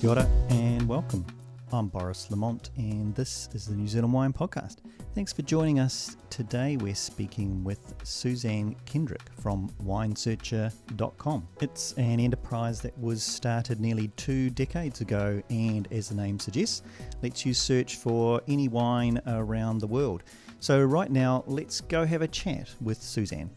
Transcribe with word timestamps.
Kia 0.00 0.10
ora 0.10 0.26
and 0.50 0.88
welcome. 0.88 1.24
I'm 1.72 1.88
Boris 1.88 2.30
Lamont, 2.30 2.70
and 2.76 3.14
this 3.14 3.48
is 3.52 3.66
the 3.66 3.74
New 3.74 3.86
Zealand 3.88 4.12
Wine 4.12 4.32
Podcast. 4.32 4.76
Thanks 5.14 5.32
for 5.32 5.42
joining 5.42 5.80
us 5.80 6.16
today. 6.30 6.76
We're 6.76 6.94
speaking 6.94 7.62
with 7.64 7.94
Suzanne 8.04 8.74
Kendrick 8.86 9.22
from 9.40 9.70
winesearcher.com. 9.84 11.48
It's 11.60 11.92
an 11.94 12.20
enterprise 12.20 12.80
that 12.82 12.96
was 12.98 13.22
started 13.22 13.80
nearly 13.80 14.08
two 14.16 14.50
decades 14.50 15.00
ago, 15.00 15.42
and 15.50 15.88
as 15.92 16.08
the 16.08 16.14
name 16.14 16.38
suggests, 16.38 16.82
lets 17.22 17.44
you 17.44 17.52
search 17.52 17.96
for 17.96 18.40
any 18.48 18.68
wine 18.68 19.20
around 19.26 19.78
the 19.78 19.86
world. 19.88 20.22
So, 20.60 20.82
right 20.82 21.10
now, 21.10 21.44
let's 21.46 21.80
go 21.80 22.06
have 22.06 22.22
a 22.22 22.28
chat 22.28 22.70
with 22.80 23.02
Suzanne. 23.02 23.50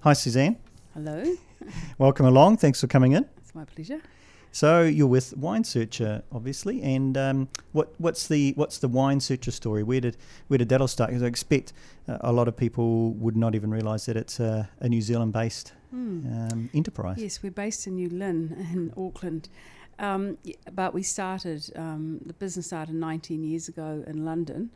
Hi, 0.00 0.12
Suzanne. 0.12 0.56
Hello, 0.94 1.36
Welcome 1.98 2.26
along. 2.26 2.56
Thanks 2.58 2.80
for 2.80 2.86
coming 2.86 3.12
in. 3.12 3.26
it's 3.38 3.54
my 3.54 3.64
pleasure. 3.64 4.00
So 4.56 4.84
you're 4.84 5.06
with 5.06 5.36
Wine 5.36 5.64
Searcher, 5.64 6.22
obviously, 6.32 6.80
and 6.80 7.14
um, 7.18 7.48
what 7.72 7.92
what's 7.98 8.26
the 8.26 8.54
what's 8.56 8.78
the 8.78 8.88
Wine 8.88 9.20
Searcher 9.20 9.50
story? 9.50 9.82
Where 9.82 10.00
did 10.00 10.16
where 10.48 10.56
did 10.56 10.70
that 10.70 10.80
all 10.80 10.88
start? 10.88 11.10
Because 11.10 11.22
I 11.22 11.26
expect 11.26 11.74
uh, 12.08 12.16
a 12.22 12.32
lot 12.32 12.48
of 12.48 12.56
people 12.56 13.12
would 13.12 13.36
not 13.36 13.54
even 13.54 13.70
realise 13.70 14.06
that 14.06 14.16
it's 14.16 14.40
a, 14.40 14.66
a 14.80 14.88
New 14.88 15.02
Zealand-based 15.02 15.74
um, 15.92 16.70
enterprise. 16.72 17.18
Yes, 17.18 17.42
we're 17.42 17.50
based 17.50 17.86
in 17.86 17.96
New 17.96 18.08
Lynn 18.08 18.66
in 18.72 18.94
Auckland, 18.96 19.50
um, 19.98 20.38
but 20.72 20.94
we 20.94 21.02
started 21.02 21.70
um, 21.76 22.20
the 22.24 22.32
business 22.32 22.68
started 22.68 22.94
19 22.94 23.44
years 23.44 23.68
ago 23.68 24.04
in 24.06 24.24
London, 24.24 24.70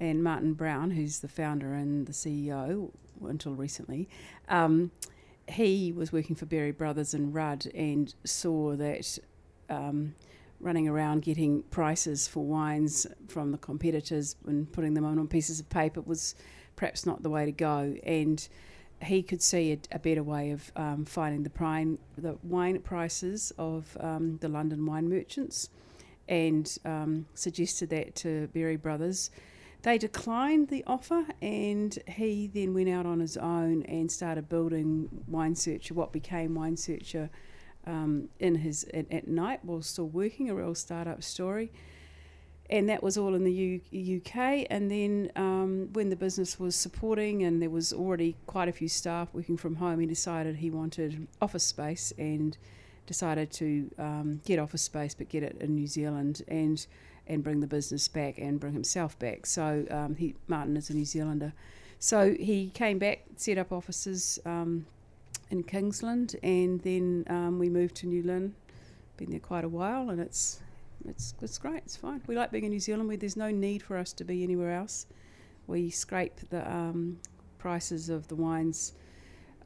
and 0.00 0.24
Martin 0.24 0.54
Brown, 0.54 0.90
who's 0.90 1.20
the 1.20 1.28
founder 1.28 1.72
and 1.72 2.08
the 2.08 2.12
CEO 2.12 2.90
until 3.22 3.54
recently, 3.54 4.08
um, 4.48 4.90
he 5.50 5.92
was 5.92 6.12
working 6.12 6.36
for 6.36 6.46
Berry 6.46 6.72
Brothers 6.72 7.14
and 7.14 7.34
Rudd 7.34 7.66
and 7.74 8.14
saw 8.24 8.76
that. 8.76 9.18
Um, 9.70 10.14
running 10.60 10.88
around 10.88 11.22
getting 11.22 11.62
prices 11.70 12.28
for 12.28 12.44
wines 12.44 13.06
from 13.28 13.50
the 13.50 13.58
competitors 13.58 14.36
and 14.46 14.70
putting 14.72 14.94
them 14.94 15.04
on, 15.04 15.26
pieces 15.26 15.58
of 15.58 15.68
paper 15.70 16.02
was 16.02 16.34
perhaps 16.76 17.06
not 17.06 17.22
the 17.22 17.30
way 17.30 17.46
to 17.46 17.52
go. 17.52 17.96
And 18.04 18.46
he 19.02 19.22
could 19.22 19.40
see 19.40 19.72
a, 19.72 19.78
a 19.96 19.98
better 19.98 20.22
way 20.22 20.50
of 20.50 20.70
um, 20.76 21.04
finding 21.06 21.42
the, 21.42 21.50
prime, 21.50 21.98
the 22.18 22.36
wine 22.42 22.78
prices 22.80 23.52
of 23.58 23.96
um, 24.00 24.36
the 24.42 24.48
London 24.48 24.84
wine 24.84 25.08
merchants 25.08 25.70
and 26.28 26.78
um, 26.84 27.26
suggested 27.34 27.90
that 27.90 28.14
to 28.16 28.48
Berry 28.48 28.76
Brothers. 28.76 29.30
They 29.82 29.96
declined 29.96 30.68
the 30.68 30.84
offer, 30.86 31.24
and 31.40 31.98
he 32.06 32.50
then 32.52 32.74
went 32.74 32.90
out 32.90 33.06
on 33.06 33.18
his 33.18 33.38
own 33.38 33.82
and 33.84 34.12
started 34.12 34.46
building 34.48 35.08
Wine 35.26 35.54
Searcher, 35.54 35.94
what 35.94 36.12
became 36.12 36.54
Wine 36.54 36.76
Searcher 36.76 37.30
um, 37.86 38.28
in 38.38 38.56
his 38.56 38.84
at, 38.94 39.10
at 39.10 39.28
night 39.28 39.60
while 39.64 39.82
still 39.82 40.08
working, 40.08 40.50
a 40.50 40.54
real 40.54 40.74
startup 40.74 41.22
story. 41.22 41.70
And 42.68 42.88
that 42.88 43.02
was 43.02 43.18
all 43.18 43.34
in 43.34 43.42
the 43.42 43.52
U- 43.52 44.20
UK. 44.24 44.66
And 44.70 44.88
then 44.88 45.32
um, 45.34 45.88
when 45.92 46.08
the 46.08 46.14
business 46.14 46.60
was 46.60 46.76
supporting 46.76 47.42
and 47.42 47.60
there 47.60 47.70
was 47.70 47.92
already 47.92 48.36
quite 48.46 48.68
a 48.68 48.72
few 48.72 48.86
staff 48.88 49.28
working 49.32 49.56
from 49.56 49.74
home, 49.74 49.98
he 49.98 50.06
decided 50.06 50.56
he 50.56 50.70
wanted 50.70 51.26
office 51.42 51.64
space 51.64 52.12
and 52.16 52.56
decided 53.06 53.50
to 53.50 53.90
um, 53.98 54.40
get 54.44 54.60
office 54.60 54.82
space 54.82 55.14
but 55.14 55.28
get 55.28 55.42
it 55.42 55.56
in 55.60 55.74
New 55.74 55.88
Zealand 55.88 56.42
and 56.46 56.86
and 57.26 57.44
bring 57.44 57.60
the 57.60 57.66
business 57.66 58.08
back 58.08 58.38
and 58.38 58.60
bring 58.60 58.72
himself 58.72 59.18
back. 59.18 59.46
So 59.46 59.84
um, 59.90 60.14
he 60.14 60.36
Martin 60.46 60.76
is 60.76 60.90
a 60.90 60.94
New 60.94 61.04
Zealander. 61.04 61.52
So 61.98 62.34
he 62.34 62.70
came 62.70 62.98
back, 62.98 63.24
set 63.36 63.58
up 63.58 63.72
offices 63.72 64.38
um, 64.46 64.86
in 65.50 65.62
Kingsland, 65.64 66.36
and 66.42 66.80
then 66.80 67.24
um, 67.28 67.58
we 67.58 67.68
moved 67.68 67.96
to 67.96 68.06
New 68.06 68.22
Lynn. 68.22 68.54
Been 69.16 69.30
there 69.30 69.40
quite 69.40 69.64
a 69.64 69.68
while, 69.68 70.10
and 70.10 70.20
it's 70.20 70.60
it's 71.06 71.34
it's 71.42 71.58
great. 71.58 71.82
It's 71.84 71.96
fine. 71.96 72.22
We 72.26 72.36
like 72.36 72.50
being 72.50 72.64
in 72.64 72.70
New 72.70 72.80
Zealand 72.80 73.08
where 73.08 73.16
there's 73.16 73.36
no 73.36 73.50
need 73.50 73.82
for 73.82 73.96
us 73.96 74.12
to 74.14 74.24
be 74.24 74.42
anywhere 74.42 74.72
else. 74.72 75.06
We 75.66 75.90
scrape 75.90 76.40
the 76.50 76.68
um, 76.70 77.18
prices 77.58 78.08
of 78.08 78.28
the 78.28 78.34
wines 78.34 78.94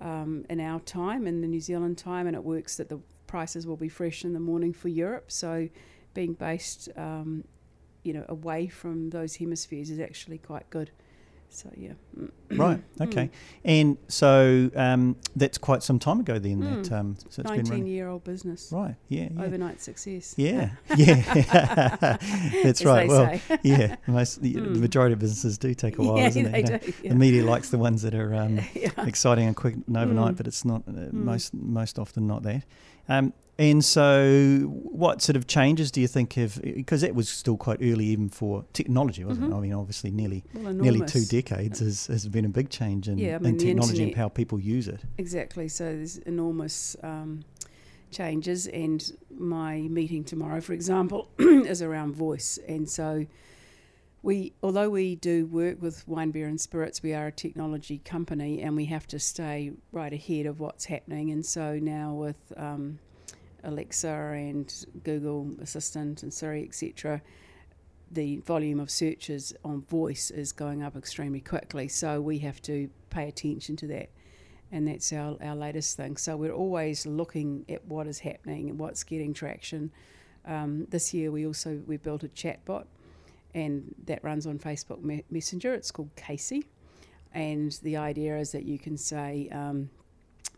um, 0.01 0.45
in 0.51 0.61
our 0.61 0.81
time, 0.81 1.27
in 1.27 1.41
the 1.41 1.49
New 1.49 1.61
Zealand 1.61 1.99
time, 1.99 2.27
and 2.27 2.35
it 2.35 2.45
works 2.45 2.77
that 2.77 2.89
the 2.89 3.01
prices 3.27 3.67
will 3.67 3.77
be 3.77 3.89
fresh 3.89 4.25
in 4.25 4.33
the 4.33 4.41
morning 4.41 4.73
for 4.73 4.89
Europe. 4.89 5.31
So 5.31 5.69
being 6.15 6.35
based, 6.35 6.89
um, 6.97 7.45
you 8.03 8.13
know, 8.13 8.25
away 8.29 8.69
from 8.69 9.11
those 9.11 9.37
hemispheres 9.37 9.91
is 9.91 10.01
actually 10.01 10.39
quite 10.39 10.69
good. 10.71 10.91
So 11.49 11.71
yeah. 11.77 11.93
Mm. 12.19 12.31
Right. 12.59 12.81
Okay. 13.01 13.31
And 13.65 13.97
so 14.09 14.71
um, 14.77 15.17
that's 15.37 15.59
quite 15.59 15.83
some 15.83 15.99
time 15.99 16.21
ago 16.21 16.39
then. 16.39 16.61
Mm. 16.63 16.85
That 16.89 16.93
um, 16.93 17.17
so 17.29 17.41
it's 17.43 17.51
been 17.51 17.57
19 17.57 17.71
running. 17.71 17.87
year 17.87 18.09
old 18.09 18.25
business. 18.25 18.71
Right. 18.73 18.95
Yeah. 19.09 19.29
Yeah. 19.35 19.43
Overnight 19.43 19.81
success. 19.81 20.35
Yeah, 20.37 20.71
yeah, 20.97 21.17
that's 22.63 22.81
As 22.81 22.85
right. 22.85 23.09
Well, 23.09 23.39
say. 23.39 23.59
yeah, 23.63 23.97
most 24.07 24.41
the, 24.43 24.53
the 24.55 24.61
Mm. 24.61 24.81
majority 24.81 25.13
of 25.15 25.19
businesses 25.19 25.59
do 25.59 25.75
take 25.75 25.99
a 25.99 26.03
while, 26.03 26.19
yeah, 26.19 26.29
they 26.31 26.41
it? 26.41 26.45
You 26.57 26.63
know, 26.63 26.79
do. 26.79 26.93
Yeah. 27.03 27.09
The 27.11 27.15
media 27.17 27.45
likes 27.45 27.71
the 27.71 27.79
ones 27.79 28.03
that 28.03 28.15
are 28.15 28.35
um, 28.35 28.61
yeah. 28.75 28.91
exciting 28.99 29.47
and 29.47 29.57
quick 29.57 29.75
and 29.87 29.97
overnight, 29.97 30.35
Mm. 30.35 30.37
but 30.37 30.47
it's 30.47 30.65
not 30.65 30.83
uh, 30.89 30.93
most 31.13 31.55
most 31.55 31.99
often 31.99 32.27
not 32.27 32.43
that. 32.45 32.65
Um, 33.09 33.33
and 33.57 33.85
so, 33.85 34.63
what 34.69 35.23
sort 35.23 35.37
of 35.37 35.47
changes 35.47 35.93
do 35.93 36.01
you 36.01 36.09
think 36.09 36.33
have? 36.33 36.61
Because 36.63 37.05
it 37.05 37.15
was 37.15 37.29
still 37.29 37.57
quite 37.57 37.79
early, 37.81 38.07
even 38.07 38.29
for 38.29 38.65
technology, 38.73 39.25
wasn't 39.25 39.47
it? 39.47 39.51
Mhm. 39.53 39.57
I 39.57 39.61
mean, 39.61 39.73
obviously, 39.75 40.11
nearly 40.11 40.43
Well, 40.55 40.73
nearly 40.73 41.07
two 41.07 41.25
decades 41.25 41.79
has, 41.79 42.09
has 42.09 42.27
been 42.27 42.44
a 42.45 42.49
big 42.49 42.71
change 42.71 43.09
in, 43.09 43.19
Yeah, 43.19 43.37
I 43.37 43.39
mean, 43.39 43.57
the 43.57 43.65
technology 43.65 44.03
and 44.05 44.15
how 44.15 44.29
people 44.29 44.61
use 44.61 44.89
it. 44.89 45.01
Exactly. 45.19 45.69
So 45.69 45.85
there's 45.85 46.19
enormous 46.19 46.97
um, 47.03 47.45
changes, 48.11 48.67
and 48.67 49.13
my 49.37 49.83
meeting 49.83 50.25
tomorrow, 50.25 50.61
for 50.61 50.73
example, 50.73 51.29
is 51.39 51.83
around 51.83 52.15
voice. 52.15 52.59
And 52.69 52.89
so 52.89 53.27
we, 54.23 54.55
although 54.63 54.89
we 54.89 55.17
do 55.17 55.47
work 55.47 55.83
with 55.83 56.07
wine, 56.09 56.31
beer, 56.31 56.49
and 56.49 56.61
spirits, 56.61 57.03
we 57.03 57.13
are 57.13 57.27
a 57.27 57.33
technology 57.33 57.99
company, 57.99 58.63
and 58.63 58.75
we 58.77 58.87
have 58.87 59.07
to 59.09 59.19
stay 59.19 59.73
right 59.93 60.13
ahead 60.13 60.47
of 60.47 60.61
what's 60.61 60.87
happening. 60.87 61.31
And 61.31 61.45
so 61.45 61.79
now 61.81 62.15
with 62.15 62.53
um, 62.57 62.99
Alexa 63.65 64.09
and 64.09 64.73
Google 65.03 65.51
Assistant 65.61 66.23
and 66.23 66.33
Siri, 66.33 66.65
etc. 66.65 67.21
The 68.11 68.39
volume 68.39 68.81
of 68.81 68.91
searches 68.91 69.53
on 69.65 69.83
voice 69.83 70.31
is 70.31 70.53
going 70.53 70.83
up 70.83 70.97
extremely 70.97 71.41
quickly, 71.41 71.89
so 71.89 72.21
we 72.21 72.39
have 72.41 72.63
to 72.63 72.89
pay 73.11 73.29
attention 73.29 73.77
to 73.77 73.87
that 73.89 74.11
and 74.75 74.89
that's 74.89 75.13
our, 75.13 75.37
our 75.41 75.55
latest 75.55 75.97
thing. 75.97 76.17
So 76.17 76.37
we're 76.37 76.53
always 76.53 77.07
looking 77.07 77.65
at 77.69 77.87
what 77.87 78.09
is 78.09 78.19
happening 78.19 78.69
and 78.71 78.79
what's 78.79 79.05
getting 79.05 79.33
traction. 79.33 79.93
Um, 80.45 80.87
this 80.91 81.15
year 81.15 81.31
we 81.31 81.47
also 81.47 81.81
we 81.87 81.97
built 81.97 82.25
a 82.25 82.29
chatbot, 82.29 82.87
and 83.55 83.95
that 84.07 84.23
runs 84.25 84.49
on 84.49 84.59
Facebook 84.59 85.01
Me- 85.03 85.25
Messenger. 85.31 85.75
It's 85.75 85.93
called 85.93 86.11
Casey, 86.17 86.67
and 87.33 87.71
the 87.85 87.97
idea 87.97 88.37
is 88.37 88.51
that 88.51 88.65
you 88.65 88.79
can 88.79 88.97
say, 88.97 89.49
um, 89.53 89.91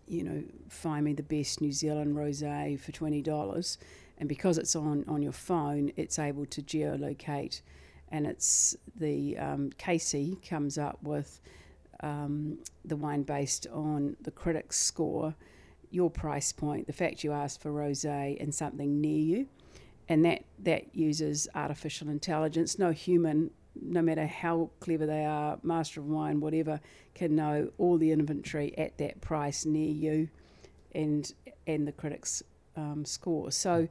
you 0.08 0.24
know, 0.24 0.42
find 0.70 1.04
me 1.04 1.12
the 1.12 1.22
best 1.22 1.60
New 1.60 1.72
Zealand 1.72 2.16
rosé 2.16 2.80
for 2.80 2.92
twenty 2.92 3.20
dollars, 3.20 3.76
and 4.18 4.28
because 4.28 4.58
it's 4.58 4.74
on 4.74 5.04
on 5.08 5.22
your 5.22 5.32
phone, 5.32 5.92
it's 5.96 6.18
able 6.18 6.46
to 6.46 6.62
geolocate, 6.62 7.60
and 8.10 8.26
it's 8.26 8.76
the 8.94 9.36
um, 9.38 9.70
Casey 9.78 10.38
comes 10.48 10.78
up 10.78 10.98
with 11.02 11.40
um, 12.00 12.58
the 12.84 12.96
wine 12.96 13.22
based 13.22 13.66
on 13.72 14.16
the 14.20 14.30
critics' 14.30 14.78
score, 14.78 15.34
your 15.90 16.10
price 16.10 16.52
point, 16.52 16.86
the 16.86 16.92
fact 16.92 17.24
you 17.24 17.32
asked 17.32 17.60
for 17.60 17.70
rosé, 17.70 18.40
and 18.40 18.54
something 18.54 19.00
near 19.00 19.18
you, 19.18 19.48
and 20.08 20.24
that 20.24 20.44
that 20.60 20.94
uses 20.94 21.48
artificial 21.54 22.08
intelligence. 22.08 22.78
No 22.78 22.92
human, 22.92 23.50
no 23.80 24.00
matter 24.02 24.26
how 24.26 24.70
clever 24.80 25.06
they 25.06 25.24
are, 25.24 25.58
master 25.62 26.00
of 26.00 26.06
wine, 26.06 26.40
whatever, 26.40 26.80
can 27.14 27.34
know 27.36 27.70
all 27.78 27.98
the 27.98 28.12
inventory 28.12 28.76
at 28.78 28.96
that 28.98 29.20
price 29.20 29.66
near 29.66 29.90
you, 29.90 30.28
and 30.94 31.32
and 31.66 31.86
the 31.86 31.92
critics' 31.92 32.42
um, 32.76 33.04
score. 33.04 33.50
So. 33.50 33.88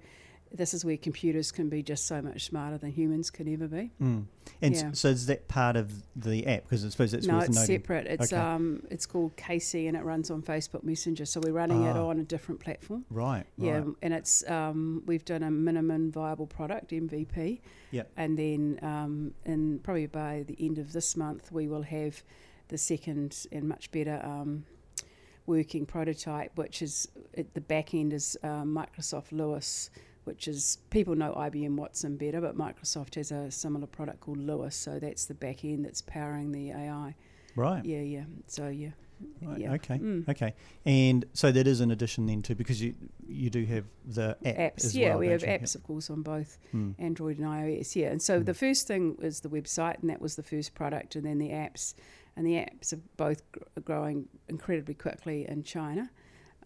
This 0.53 0.73
is 0.75 0.85
where 0.85 0.95
computers 0.95 1.51
can 1.51 1.67
be 1.69 1.81
just 1.83 2.05
so 2.05 2.21
much 2.21 2.45
smarter 2.45 2.77
than 2.77 2.91
humans 2.91 3.29
can 3.29 3.51
ever 3.51 3.67
be. 3.67 3.91
Mm. 3.99 4.25
And 4.61 4.75
Yeah. 4.75 4.91
so 4.93 5.09
is 5.09 5.25
that 5.25 5.49
part 5.49 5.75
of 5.75 5.91
the 6.15 6.45
app? 6.47 6.63
Because 6.63 6.85
I 6.85 6.89
suppose 6.89 7.13
it's 7.13 7.27
no, 7.27 7.39
it's 7.39 7.49
noting. 7.49 7.65
separate. 7.65 8.07
It's 8.07 8.31
Okay. 8.31 8.41
um, 8.41 8.83
it's 8.89 9.05
called 9.07 9.35
Casey, 9.35 9.87
and 9.87 9.97
it 9.97 10.03
runs 10.03 10.29
on 10.31 10.43
Facebook 10.43 10.83
Messenger. 10.83 11.25
So 11.25 11.41
we're 11.41 11.51
running 11.51 11.83
it 11.83 11.97
Ah. 11.97 12.07
on 12.07 12.19
a 12.19 12.23
different 12.23 12.61
platform. 12.61 13.05
Right. 13.09 13.45
Yeah, 13.57 13.79
Right. 13.79 13.95
and 14.03 14.13
it's 14.13 14.47
um, 14.49 15.03
we've 15.07 15.25
done 15.25 15.43
a 15.43 15.51
minimum 15.51 16.11
viable 16.11 16.47
product 16.47 16.93
(MVP), 16.93 17.59
Yep. 17.91 18.11
and 18.15 18.37
then 18.37 18.79
um, 18.81 19.33
and 19.45 19.83
probably 19.83 20.05
by 20.05 20.43
the 20.47 20.55
end 20.63 20.77
of 20.77 20.93
this 20.93 21.17
month 21.17 21.51
we 21.51 21.67
will 21.67 21.83
have 21.83 22.23
the 22.69 22.77
second 22.77 23.45
and 23.51 23.67
much 23.67 23.91
better 23.91 24.21
um, 24.23 24.65
working 25.45 25.85
prototype, 25.85 26.51
which 26.57 26.81
is 26.81 27.07
at 27.37 27.53
the 27.53 27.61
back 27.61 27.93
end 27.93 28.13
is 28.13 28.37
um, 28.43 28.73
Microsoft 28.75 29.31
LUIS, 29.31 29.89
which 30.23 30.47
is 30.47 30.79
people 30.89 31.15
know 31.15 31.33
IBM 31.33 31.75
Watson 31.75 32.17
better, 32.17 32.41
but 32.41 32.57
Microsoft 32.57 33.15
has 33.15 33.31
a 33.31 33.51
similar 33.51 33.87
product 33.87 34.21
called 34.21 34.39
LUIS, 34.39 34.75
so 34.75 34.99
that's 34.99 35.25
the 35.25 35.33
back 35.35 35.63
end 35.63 35.85
that's 35.85 36.01
powering 36.01 36.51
the 36.51 36.71
AI. 36.71 37.15
Right. 37.55 37.85
Yeah, 37.85 38.01
yeah. 38.01 38.23
So 38.47 38.67
yeah. 38.69 38.89
Right, 39.41 39.59
Yeah. 39.59 39.73
Okay. 39.75 39.97
Mm. 39.97 40.27
Okay. 40.27 40.53
And 40.85 41.23
so 41.31 41.49
that 41.49 41.67
is 41.67 41.79
an 41.79 41.89
addition 41.91 42.25
then 42.25 42.41
too, 42.41 42.53
because 42.53 42.81
you 42.81 42.93
you 43.25 43.49
do 43.49 43.63
have 43.65 43.85
the 44.05 44.35
app 44.43 44.75
apps. 44.75 44.93
yeah, 44.93 45.09
well. 45.11 45.19
we 45.19 45.27
have 45.27 45.41
apps, 45.43 45.73
of 45.73 45.83
course, 45.83 46.09
on 46.09 46.21
both 46.21 46.57
Mm. 46.73 46.95
Android 46.99 47.37
and 47.37 47.47
iOS. 47.47 47.95
Yeah, 47.95 48.07
and 48.11 48.21
so 48.21 48.41
Mm. 48.41 48.45
the 48.45 48.53
first 48.53 48.87
thing 48.87 49.15
is 49.21 49.39
the 49.39 49.47
website, 49.49 50.01
and 50.01 50.09
that 50.09 50.19
was 50.21 50.35
the 50.35 50.43
first 50.43 50.75
product, 50.75 51.15
and 51.15 51.25
then 51.25 51.37
the 51.37 51.49
apps, 51.49 51.93
and 52.35 52.45
the 52.45 52.53
apps 52.53 52.93
are 52.93 52.99
both 53.17 53.49
gr- 53.51 53.59
growing 53.83 54.27
incredibly 54.47 54.93
quickly 54.93 55.47
in 55.47 55.63
China. 55.63 56.09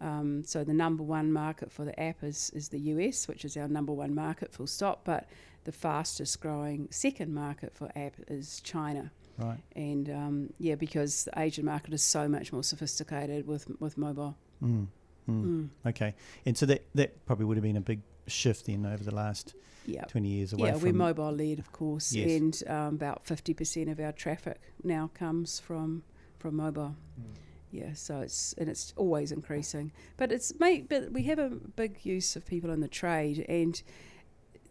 Um, 0.00 0.42
so 0.44 0.64
the 0.64 0.72
number 0.72 1.02
one 1.02 1.30
market 1.32 1.70
for 1.70 1.84
the 1.84 1.98
app 2.00 2.22
is 2.22 2.50
is 2.54 2.68
the 2.70 2.78
US, 2.78 3.28
which 3.28 3.44
is 3.44 3.56
our 3.56 3.68
number 3.68 3.92
one 3.92 4.14
market, 4.14 4.52
full 4.52 4.66
stop. 4.66 5.02
But 5.04 5.28
the 5.64 5.72
fastest 5.72 6.40
growing 6.40 6.88
second 6.90 7.34
market 7.34 7.74
for 7.74 7.90
app 7.94 8.14
is 8.28 8.60
China. 8.62 9.12
Right. 9.38 9.58
And 9.76 10.10
um, 10.10 10.52
yeah, 10.58 10.74
because 10.74 11.24
the 11.24 11.38
Asian 11.38 11.64
market 11.64 11.94
is 11.94 12.02
so 12.02 12.28
much 12.28 12.52
more 12.52 12.62
sophisticated 12.62 13.46
with 13.46 13.66
with 13.80 13.98
mobile. 13.98 14.36
Mm. 14.62 14.86
Mm. 15.28 15.44
Mm. 15.44 15.68
Okay. 15.86 16.14
And 16.46 16.56
so 16.56 16.66
that 16.66 16.84
that 16.94 17.26
probably 17.26 17.44
would 17.44 17.56
have 17.56 17.64
been 17.64 17.76
a 17.76 17.82
big 17.82 18.00
shift 18.30 18.66
then 18.66 18.86
over 18.86 19.02
the 19.04 19.14
last 19.14 19.54
Yeah. 19.86 20.04
twenty 20.04 20.28
years 20.28 20.52
away 20.52 20.68
Yeah, 20.68 20.74
from 20.74 20.82
we're 20.82 20.92
mobile 20.94 21.32
led, 21.32 21.58
of 21.58 21.72
course, 21.72 22.12
Yes. 22.12 22.40
and 22.40 22.62
um, 22.68 22.94
about 22.94 23.26
fifty 23.26 23.54
percent 23.54 23.88
of 23.90 23.98
our 24.00 24.12
traffic 24.12 24.60
now 24.82 25.10
comes 25.14 25.58
from 25.60 26.02
from 26.38 26.56
mobile. 26.56 26.96
Mm. 27.20 27.24
Yeah, 27.72 27.92
so 27.94 28.20
it's 28.20 28.52
and 28.58 28.68
it's 28.68 28.92
always 28.96 29.30
increasing, 29.32 29.92
but 30.16 30.32
it's 30.32 30.58
made, 30.58 30.88
but 30.88 31.12
we 31.12 31.22
have 31.24 31.38
a 31.38 31.50
big 31.50 31.98
use 32.04 32.34
of 32.36 32.44
people 32.44 32.70
in 32.70 32.80
the 32.80 32.88
trade, 32.88 33.44
and 33.48 33.80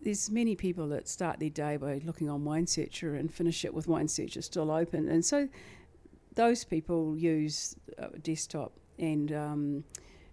there's 0.02 0.30
many 0.30 0.56
people 0.56 0.88
that 0.90 1.08
start 1.08 1.40
their 1.40 1.50
day 1.50 1.78
by 1.78 2.02
looking 2.06 2.30
on 2.30 2.44
Wine 2.46 2.68
Searcher 2.68 3.16
and 3.16 3.34
finish 3.34 3.64
it 3.66 3.74
with 3.74 3.88
Wine 3.88 4.08
Searcher 4.08 4.42
still 4.42 4.70
open, 4.72 5.08
and 5.08 5.24
so 5.24 5.48
those 6.36 6.64
people 6.66 7.18
use 7.18 7.76
uh, 7.98 8.08
desktop 8.22 8.74
and. 8.98 9.32
Um, 9.32 9.84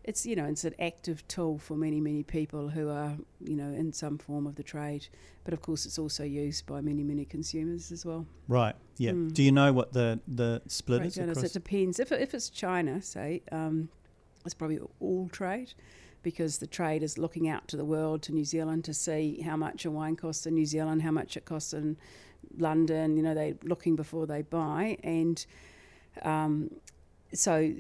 it's 0.07 0.25
you 0.25 0.37
know 0.37 0.45
it's 0.45 0.65
an 0.65 0.75
active 0.79 1.27
tool 1.29 1.59
for 1.59 1.77
many 1.77 2.01
many 2.01 2.23
people 2.23 2.69
who 2.69 2.89
are 2.89 3.17
you 3.41 3.57
know 3.57 3.69
in 3.69 3.93
some 3.93 4.19
form 4.19 4.47
of 4.47 4.55
the 4.55 4.63
trade, 4.63 5.09
but 5.45 5.53
of 5.53 5.61
course 5.61 5.85
it's 5.85 5.99
also 5.99 6.23
used 6.23 6.65
by 6.67 6.81
many 6.81 7.03
many 7.03 7.25
consumers 7.25 7.91
as 7.93 8.07
well. 8.07 8.27
Right. 8.49 8.75
Yeah. 8.97 9.11
Mm. 9.11 9.33
Do 9.33 9.43
you 9.43 9.53
know 9.53 9.73
what 9.73 9.93
the 9.93 10.21
the 10.29 10.63
split 10.69 11.03
is 11.03 11.19
is 11.19 11.29
across? 11.29 11.45
it 11.45 11.53
depends. 11.53 11.99
If, 11.99 12.13
if 12.13 12.35
it's 12.35 12.49
China, 12.49 13.03
say, 13.03 13.43
um, 13.51 13.89
it's 14.45 14.55
probably 14.55 14.79
all 15.01 15.29
trade 15.29 15.75
because 16.23 16.59
the 16.59 16.67
trade 16.67 17.03
is 17.03 17.19
looking 17.19 17.49
out 17.49 17.69
to 17.69 17.77
the 17.77 17.85
world, 17.85 18.23
to 18.23 18.33
New 18.33 18.45
Zealand, 18.45 18.85
to 18.85 18.95
see 18.95 19.41
how 19.43 19.57
much 19.57 19.85
a 19.85 19.91
wine 19.91 20.17
costs 20.17 20.47
in 20.47 20.55
New 20.55 20.67
Zealand, 20.67 21.03
how 21.03 21.13
much 21.13 21.37
it 21.37 21.45
costs 21.45 21.73
in 21.73 21.97
London. 22.59 23.17
You 23.17 23.23
know, 23.23 23.35
they're 23.35 23.55
looking 23.63 23.97
before 23.97 24.27
they 24.27 24.43
buy. 24.43 24.99
And 25.05 25.45
um, 26.23 26.71
so 27.33 27.75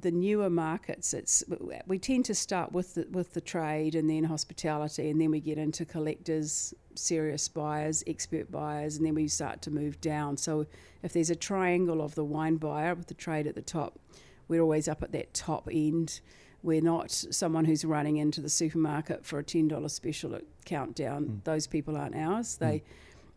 the 0.00 0.10
newer 0.10 0.50
markets, 0.50 1.12
it's 1.12 1.42
we 1.86 1.98
tend 1.98 2.24
to 2.26 2.34
start 2.34 2.72
with 2.72 2.94
the, 2.94 3.06
with 3.10 3.34
the 3.34 3.40
trade 3.40 3.94
and 3.94 4.08
then 4.08 4.24
hospitality, 4.24 5.10
and 5.10 5.20
then 5.20 5.30
we 5.30 5.40
get 5.40 5.58
into 5.58 5.84
collectors, 5.84 6.74
serious 6.94 7.48
buyers, 7.48 8.04
expert 8.06 8.50
buyers, 8.50 8.96
and 8.96 9.06
then 9.06 9.14
we 9.14 9.26
start 9.28 9.60
to 9.62 9.70
move 9.70 10.00
down. 10.00 10.36
So 10.36 10.66
if 11.02 11.12
there's 11.12 11.30
a 11.30 11.36
triangle 11.36 12.00
of 12.00 12.14
the 12.14 12.24
wine 12.24 12.56
buyer 12.56 12.94
with 12.94 13.08
the 13.08 13.14
trade 13.14 13.46
at 13.46 13.54
the 13.54 13.62
top, 13.62 13.98
we're 14.46 14.62
always 14.62 14.88
up 14.88 15.02
at 15.02 15.12
that 15.12 15.34
top 15.34 15.68
end. 15.70 16.20
We're 16.62 16.80
not 16.80 17.10
someone 17.10 17.64
who's 17.64 17.84
running 17.84 18.16
into 18.16 18.40
the 18.40 18.48
supermarket 18.48 19.24
for 19.24 19.38
a 19.38 19.44
ten 19.44 19.68
dollar 19.68 19.88
special 19.88 20.34
at 20.34 20.44
countdown. 20.64 21.24
Mm. 21.24 21.44
Those 21.44 21.66
people 21.66 21.96
aren't 21.96 22.16
ours. 22.16 22.56
They, 22.56 22.82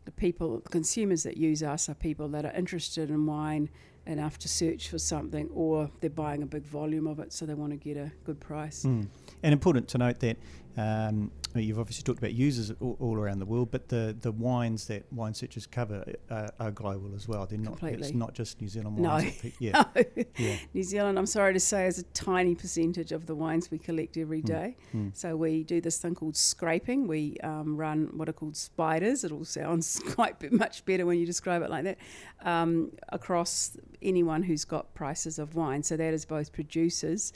the 0.05 0.11
people, 0.11 0.61
consumers 0.71 1.23
that 1.23 1.37
use 1.37 1.61
us 1.61 1.87
are 1.89 1.93
people 1.93 2.27
that 2.29 2.45
are 2.45 2.51
interested 2.53 3.09
in 3.09 3.25
wine 3.25 3.69
enough 4.05 4.37
to 4.39 4.47
search 4.47 4.89
for 4.89 4.97
something, 4.97 5.49
or 5.53 5.89
they're 5.99 6.09
buying 6.09 6.43
a 6.43 6.45
big 6.45 6.63
volume 6.63 7.07
of 7.07 7.19
it, 7.19 7.31
so 7.33 7.45
they 7.45 7.53
want 7.53 7.71
to 7.71 7.77
get 7.77 7.97
a 7.97 8.11
good 8.25 8.39
price. 8.39 8.83
Mm. 8.83 9.07
And 9.43 9.53
important 9.53 9.87
to 9.89 9.97
note 9.97 10.19
that 10.19 10.37
um, 10.77 11.31
you've 11.55 11.79
obviously 11.79 12.03
talked 12.03 12.19
about 12.19 12.33
users 12.33 12.71
all, 12.79 12.95
all 12.99 13.17
around 13.17 13.39
the 13.39 13.45
world, 13.45 13.69
but 13.71 13.89
the, 13.89 14.15
the 14.21 14.31
wines 14.31 14.87
that 14.87 15.03
wine 15.11 15.33
searchers 15.33 15.67
cover 15.67 16.05
uh, 16.29 16.47
are 16.59 16.71
global 16.71 17.13
as 17.15 17.27
well. 17.27 17.45
They're 17.45 17.59
not. 17.59 17.81
It's 17.83 18.13
not 18.13 18.33
just 18.33 18.61
New 18.61 18.69
Zealand 18.69 18.97
No. 18.97 19.09
wines. 19.09 19.37
pe- 19.37 19.51
yeah. 19.59 19.83
No. 19.95 20.03
Yeah. 20.37 20.55
New 20.73 20.83
Zealand, 20.83 21.17
I'm 21.19 21.25
sorry 21.25 21.53
to 21.53 21.59
say, 21.59 21.87
is 21.87 21.99
a 21.99 22.03
tiny 22.03 22.55
percentage 22.55 23.11
of 23.11 23.25
the 23.25 23.35
wines 23.35 23.69
we 23.69 23.77
collect 23.77 24.17
every 24.17 24.41
day. 24.41 24.77
Mm. 24.95 25.07
Mm. 25.11 25.17
So 25.17 25.35
we 25.35 25.63
do 25.63 25.81
this 25.81 25.97
thing 25.97 26.15
called 26.15 26.37
scraping. 26.37 27.07
We 27.07 27.37
um, 27.43 27.75
run 27.75 28.09
what 28.13 28.29
are 28.29 28.33
called 28.33 28.55
spiders. 28.55 29.23
It 29.23 29.31
all 29.31 29.45
sounds 29.45 29.99
quite 30.11 30.39
bit 30.39 30.53
much 30.53 30.85
better 30.85 31.05
when 31.05 31.19
you 31.19 31.25
describe 31.25 31.61
it 31.63 31.69
like 31.69 31.83
that. 31.83 31.97
Um, 32.43 32.91
across 33.09 33.77
anyone 34.01 34.43
who's 34.43 34.65
got 34.65 34.93
prices 34.93 35.37
of 35.37 35.55
wine. 35.55 35.83
So 35.83 35.97
that 35.97 36.13
is 36.13 36.25
both 36.25 36.53
producers 36.53 37.33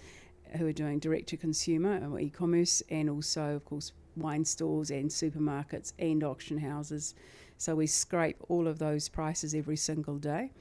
who 0.58 0.68
are 0.68 0.74
doing 0.74 1.00
direct 1.00 1.28
to 1.30 1.38
consumer 1.38 2.08
or 2.10 2.20
e-commerce, 2.20 2.82
and 2.90 3.10
also, 3.10 3.56
of 3.56 3.66
course, 3.66 3.92
wine 4.16 4.46
stores 4.46 4.92
and 4.92 5.10
supermarkets 5.10 5.94
and 6.00 6.24
auction 6.24 6.58
houses. 6.60 7.14
So 7.58 7.76
we 7.76 7.88
scrape 7.88 8.38
all 8.50 8.68
of 8.68 8.80
those 8.80 9.10
prices 9.10 9.54
every 9.54 9.78
single 9.78 10.18
day. 10.18 10.52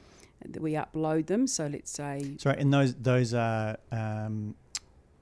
We 0.58 0.72
upload 0.72 1.26
them. 1.26 1.46
So 1.46 1.66
let's 1.66 1.90
say 1.90 2.36
Sorry, 2.38 2.58
and 2.58 2.72
those 2.72 2.94
those 2.94 3.32
are 3.34 3.76
um, 3.92 4.54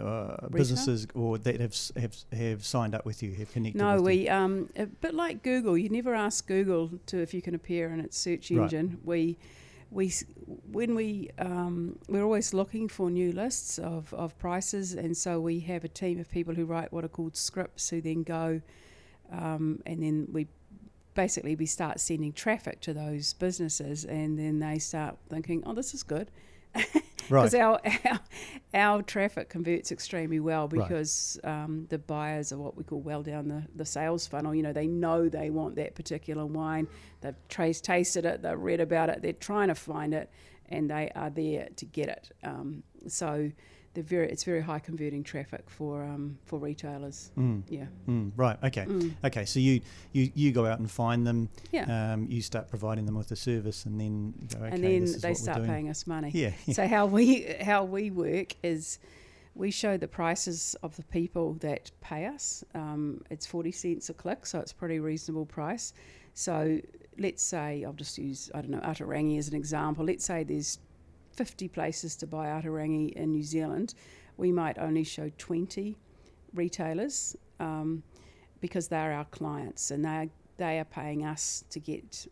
uh, 0.00 0.48
businesses 0.48 1.06
or 1.14 1.38
that 1.38 1.60
have 1.60 1.76
have 1.96 2.16
have 2.32 2.64
signed 2.64 2.94
up 2.94 3.04
with 3.04 3.22
you, 3.22 3.32
have 3.34 3.52
connected. 3.52 3.78
No, 3.78 4.00
with 4.00 4.14
you. 4.14 4.22
we 4.22 4.28
um, 4.28 4.70
a 4.76 4.86
bit 4.86 5.14
like 5.14 5.42
Google. 5.42 5.78
You 5.78 5.88
never 5.90 6.14
ask 6.14 6.46
Google 6.46 6.90
to 7.06 7.18
if 7.22 7.32
you 7.34 7.42
can 7.42 7.54
appear 7.54 7.90
in 7.92 8.00
its 8.00 8.18
search 8.18 8.50
Right. 8.50 8.62
engine. 8.62 8.98
We 9.04 9.38
we 9.92 10.12
when 10.70 10.94
we 10.94 11.30
um, 11.38 11.98
we're 12.08 12.22
always 12.22 12.54
looking 12.54 12.88
for 12.88 13.10
new 13.10 13.32
lists 13.32 13.78
of, 13.78 14.12
of 14.14 14.38
prices, 14.38 14.94
and 14.94 15.16
so 15.16 15.38
we 15.40 15.60
have 15.60 15.84
a 15.84 15.88
team 15.88 16.18
of 16.18 16.30
people 16.30 16.54
who 16.54 16.64
write 16.64 16.92
what 16.92 17.04
are 17.04 17.08
called 17.08 17.36
scripts, 17.36 17.90
who 17.90 18.00
then 18.00 18.22
go 18.22 18.60
um, 19.32 19.82
and 19.86 20.02
then 20.02 20.28
we 20.30 20.46
basically 21.14 21.54
we 21.56 21.66
start 21.66 22.00
sending 22.00 22.32
traffic 22.32 22.80
to 22.82 22.94
those 22.94 23.32
businesses, 23.34 24.04
and 24.04 24.38
then 24.38 24.58
they 24.58 24.78
start 24.78 25.16
thinking, 25.28 25.62
oh, 25.66 25.74
this 25.74 25.94
is 25.94 26.02
good. 26.02 26.30
Right. 26.74 26.88
Because 27.28 27.54
our, 27.54 27.80
our 28.04 28.20
our 28.74 29.02
traffic 29.02 29.48
converts 29.50 29.92
extremely 29.92 30.40
well 30.40 30.66
Right. 30.69 30.88
because 30.88 31.38
um, 31.44 31.86
the 31.90 31.98
buyers 31.98 32.52
are 32.52 32.58
what 32.58 32.76
we 32.76 32.84
call 32.84 33.00
well 33.00 33.22
down 33.22 33.48
the, 33.48 33.62
the 33.76 33.84
sales 33.84 34.26
funnel. 34.26 34.54
You 34.54 34.62
know, 34.62 34.72
they 34.72 34.86
know 34.86 35.28
they 35.28 35.50
want 35.50 35.76
that 35.76 35.94
particular 35.94 36.46
wine. 36.46 36.88
They've 37.20 37.34
traced, 37.48 37.84
tasted 37.84 38.24
it. 38.24 38.42
They've 38.42 38.58
read 38.58 38.80
about 38.80 39.10
it. 39.10 39.20
They're 39.22 39.32
trying 39.34 39.69
to 39.69 39.74
find 39.74 40.14
it, 40.14 40.30
and 40.70 40.90
they 40.90 41.10
are 41.14 41.28
there 41.30 41.69
to 41.76 41.84
get 41.84 42.08
it. 42.08 42.31
Um, 42.43 42.82
so 43.08 43.50
they're 43.94 44.03
very 44.03 44.31
it's 44.31 44.44
very 44.44 44.63
high 44.63 44.79
converting 44.79 45.22
traffic 45.22 45.69
for 45.69 46.03
um, 46.05 46.39
for 46.44 46.58
retailers. 46.58 47.31
Mm, 47.37 47.63
Yeah. 47.69 47.84
mm, 48.08 48.32
right. 48.37 48.56
Okay. 48.65 48.84
Mm. 48.87 49.13
Okay. 49.25 49.44
So 49.44 49.61
you, 49.61 49.81
you 50.13 50.31
you 50.34 50.53
go 50.53 50.67
out 50.67 50.79
and 50.79 50.91
find 50.91 51.27
them. 51.27 51.49
Yeah. 51.72 52.13
Um, 52.13 52.27
you 52.29 52.41
start 52.41 52.69
providing 52.69 53.05
them 53.06 53.17
with 53.17 53.29
the 53.29 53.37
service, 53.37 53.84
and 53.84 54.01
then 54.01 54.32
go, 54.53 54.65
okay, 54.65 54.75
and 54.75 54.84
then 54.84 55.01
this 55.03 55.17
is 55.17 55.22
they 55.22 55.34
start 55.34 55.65
paying 55.65 55.91
us 55.91 56.06
money. 56.06 56.31
Yeah. 56.32 56.53
yeah. 56.67 56.75
So 56.75 56.87
how 56.87 57.06
we 57.06 57.43
how 57.61 57.84
we 57.84 58.11
work 58.11 58.55
is 58.63 58.99
we 59.55 59.70
show 59.70 59.99
the 59.99 60.08
prices 60.08 60.75
of 60.82 60.96
the 60.96 61.05
people 61.05 61.55
that 61.55 61.91
pay 62.01 62.27
us. 62.27 62.65
Um, 62.75 63.22
it's 63.31 63.46
forty 63.46 63.72
cents 63.72 64.08
a 64.08 64.15
click, 64.15 64.46
so 64.46 64.61
it's 64.61 64.72
a 64.72 64.77
pretty 64.77 65.01
reasonable 65.01 65.44
price. 65.46 65.93
So 66.34 66.81
let's 67.19 67.43
say 67.43 67.84
I'll 67.84 67.93
just 67.93 68.17
use 68.17 68.51
I 68.55 68.63
don't 68.63 68.70
know 68.70 68.81
Ata 68.82 69.05
Rangi 69.05 69.39
as 69.39 69.49
an 69.49 69.55
example. 69.55 70.06
Let's 70.06 70.25
say 70.25 70.44
there's 70.44 70.79
fifty 71.32 71.69
places 71.69 72.17
to 72.17 72.27
buy 72.27 72.51
Ata 72.51 72.69
Rangi 72.69 73.12
in 73.12 73.32
New 73.32 73.43
Zealand. 73.43 73.94
We 74.36 74.53
might 74.53 74.79
only 74.79 75.05
show 75.05 75.31
twenty 75.39 75.98
retailers 76.55 77.36
um, 77.60 78.03
because 78.60 78.89
they're 78.89 79.12
our 79.12 79.24
clients 79.27 79.91
and 79.91 80.05
they 80.05 80.31
they 80.58 80.79
are 80.79 80.84
paying 80.84 81.24
us 81.24 81.65
to 81.70 81.81
get 81.81 82.27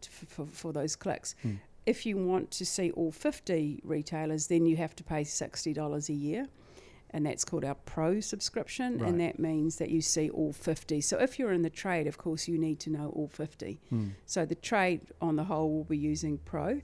to, 0.00 0.10
for, 0.10 0.46
for 0.46 0.72
those 0.72 0.96
clicks. 0.96 1.34
Hmm. 1.42 1.54
If 1.84 2.04
you 2.04 2.16
want 2.16 2.50
to 2.52 2.66
see 2.66 2.90
all 2.92 3.12
50 3.12 3.80
retailers, 3.84 4.48
then 4.48 4.66
you 4.66 4.76
have 4.76 4.96
to 4.96 5.04
pay 5.04 5.22
$60 5.22 6.08
a 6.08 6.12
year. 6.12 6.46
And 7.10 7.24
that's 7.24 7.44
called 7.44 7.64
our 7.64 7.76
pro 7.76 8.20
subscription. 8.20 8.98
Right. 8.98 9.08
And 9.08 9.20
that 9.20 9.38
means 9.38 9.76
that 9.76 9.90
you 9.90 10.02
see 10.02 10.28
all 10.28 10.52
50. 10.52 11.00
So 11.00 11.18
if 11.18 11.38
you're 11.38 11.52
in 11.52 11.62
the 11.62 11.70
trade, 11.70 12.08
of 12.08 12.18
course, 12.18 12.48
you 12.48 12.58
need 12.58 12.80
to 12.80 12.90
know 12.90 13.12
all 13.14 13.28
50. 13.28 13.80
Mm. 13.92 14.10
So 14.26 14.44
the 14.44 14.56
trade 14.56 15.02
on 15.20 15.36
the 15.36 15.44
whole 15.44 15.70
will 15.72 15.84
be 15.84 15.96
using 15.96 16.38
pro, 16.38 16.82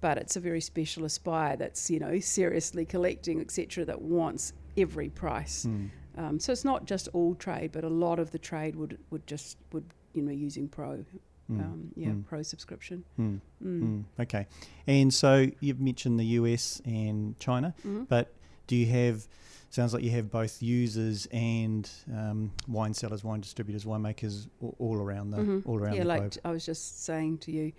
but 0.00 0.18
it's 0.18 0.36
a 0.36 0.40
very 0.40 0.60
specialist 0.60 1.24
buyer 1.24 1.56
that's, 1.56 1.90
you 1.90 1.98
know, 1.98 2.20
seriously 2.20 2.84
collecting, 2.84 3.40
etc., 3.40 3.84
that 3.84 4.00
wants 4.00 4.52
every 4.76 5.08
price. 5.08 5.66
Mm. 5.66 5.90
Um, 6.16 6.40
so 6.40 6.52
it's 6.52 6.64
not 6.64 6.84
just 6.84 7.08
all 7.12 7.34
trade, 7.34 7.72
but 7.72 7.84
a 7.84 7.88
lot 7.88 8.18
of 8.18 8.30
the 8.30 8.38
trade 8.38 8.76
would, 8.76 8.98
would 9.10 9.26
just, 9.26 9.56
would, 9.72 9.84
you 10.14 10.22
know, 10.22 10.32
using 10.32 10.68
pro. 10.68 11.04
Mm. 11.50 11.60
Um, 11.60 11.88
yeah, 11.96 12.08
Mm. 12.08 12.26
pro 12.26 12.42
subscription. 12.42 13.04
Mm. 13.18 13.40
Mm. 13.64 13.80
Mm. 13.82 14.04
Okay. 14.20 14.46
And 14.86 15.14
so 15.14 15.46
you've 15.60 15.80
mentioned 15.80 16.20
the 16.20 16.26
US 16.40 16.82
and 16.84 17.38
China, 17.38 17.74
Mhm. 17.86 18.06
but 18.06 18.34
do 18.66 18.76
you 18.76 18.84
have? 18.86 19.26
Sounds 19.70 19.94
like 19.94 20.02
you 20.02 20.10
have 20.10 20.30
both 20.30 20.62
users 20.62 21.26
and 21.32 21.90
um, 22.14 22.52
wine 22.66 22.92
sellers, 22.94 23.24
wine 23.24 23.40
distributors, 23.40 23.84
winemakers 23.86 24.48
all, 24.60 24.74
all 24.78 24.96
around 24.96 25.30
the 25.30 25.38
Mhm. 25.38 25.62
all 25.66 25.78
around 25.78 25.94
yeah, 25.94 26.02
the 26.02 26.08
like 26.08 26.20
globe. 26.20 26.32
I 26.44 26.50
was 26.50 26.66
just 26.66 27.02
saying 27.04 27.38
to 27.38 27.52
you, 27.52 27.72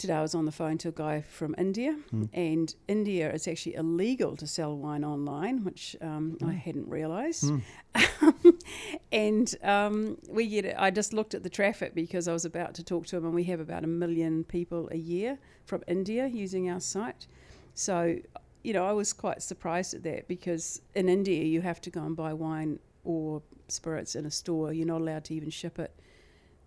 today 0.00 0.14
I 0.14 0.22
was 0.22 0.34
on 0.34 0.46
the 0.46 0.52
phone 0.52 0.78
to 0.78 0.88
a 0.88 0.92
guy 0.92 1.20
from 1.20 1.54
India, 1.58 1.96
Mm. 2.12 2.28
and 2.32 2.74
India 2.88 3.30
it's 3.34 3.46
actually 3.46 3.74
illegal 3.74 4.34
to 4.36 4.46
sell 4.46 4.76
wine 4.76 5.04
online, 5.04 5.62
which 5.64 5.94
um, 6.00 6.38
I 6.42 6.44
Mm. 6.46 6.58
hadn't 6.66 6.88
realised. 6.88 7.44
Mm. 7.44 7.62
and 9.12 9.54
um, 9.62 10.18
we 10.28 10.48
get 10.48 10.64
it. 10.64 10.74
I 10.78 10.90
just 10.90 11.12
looked 11.12 11.34
at 11.34 11.42
the 11.42 11.50
traffic 11.50 11.94
because 11.94 12.28
I 12.28 12.32
was 12.32 12.44
about 12.44 12.74
to 12.74 12.82
talk 12.84 13.06
to 13.06 13.16
him, 13.16 13.24
and 13.24 13.34
we 13.34 13.44
have 13.44 13.60
about 13.60 13.84
a 13.84 13.88
million 13.88 14.44
people 14.44 14.88
a 14.90 14.96
year 14.96 15.38
from 15.66 15.82
India 15.86 16.26
using 16.26 16.70
our 16.70 16.80
site. 16.80 17.26
So, 17.74 18.16
you 18.62 18.72
know, 18.72 18.84
I 18.86 18.92
was 18.92 19.12
quite 19.12 19.42
surprised 19.42 19.94
at 19.94 20.02
that 20.04 20.28
because 20.28 20.82
in 20.94 21.08
India 21.08 21.44
you 21.44 21.60
have 21.60 21.80
to 21.82 21.90
go 21.90 22.02
and 22.02 22.16
buy 22.16 22.32
wine 22.32 22.78
or 23.04 23.42
spirits 23.68 24.14
in 24.16 24.24
a 24.26 24.30
store. 24.30 24.72
You're 24.72 24.86
not 24.86 25.00
allowed 25.00 25.24
to 25.24 25.34
even 25.34 25.50
ship 25.50 25.78
it. 25.78 25.92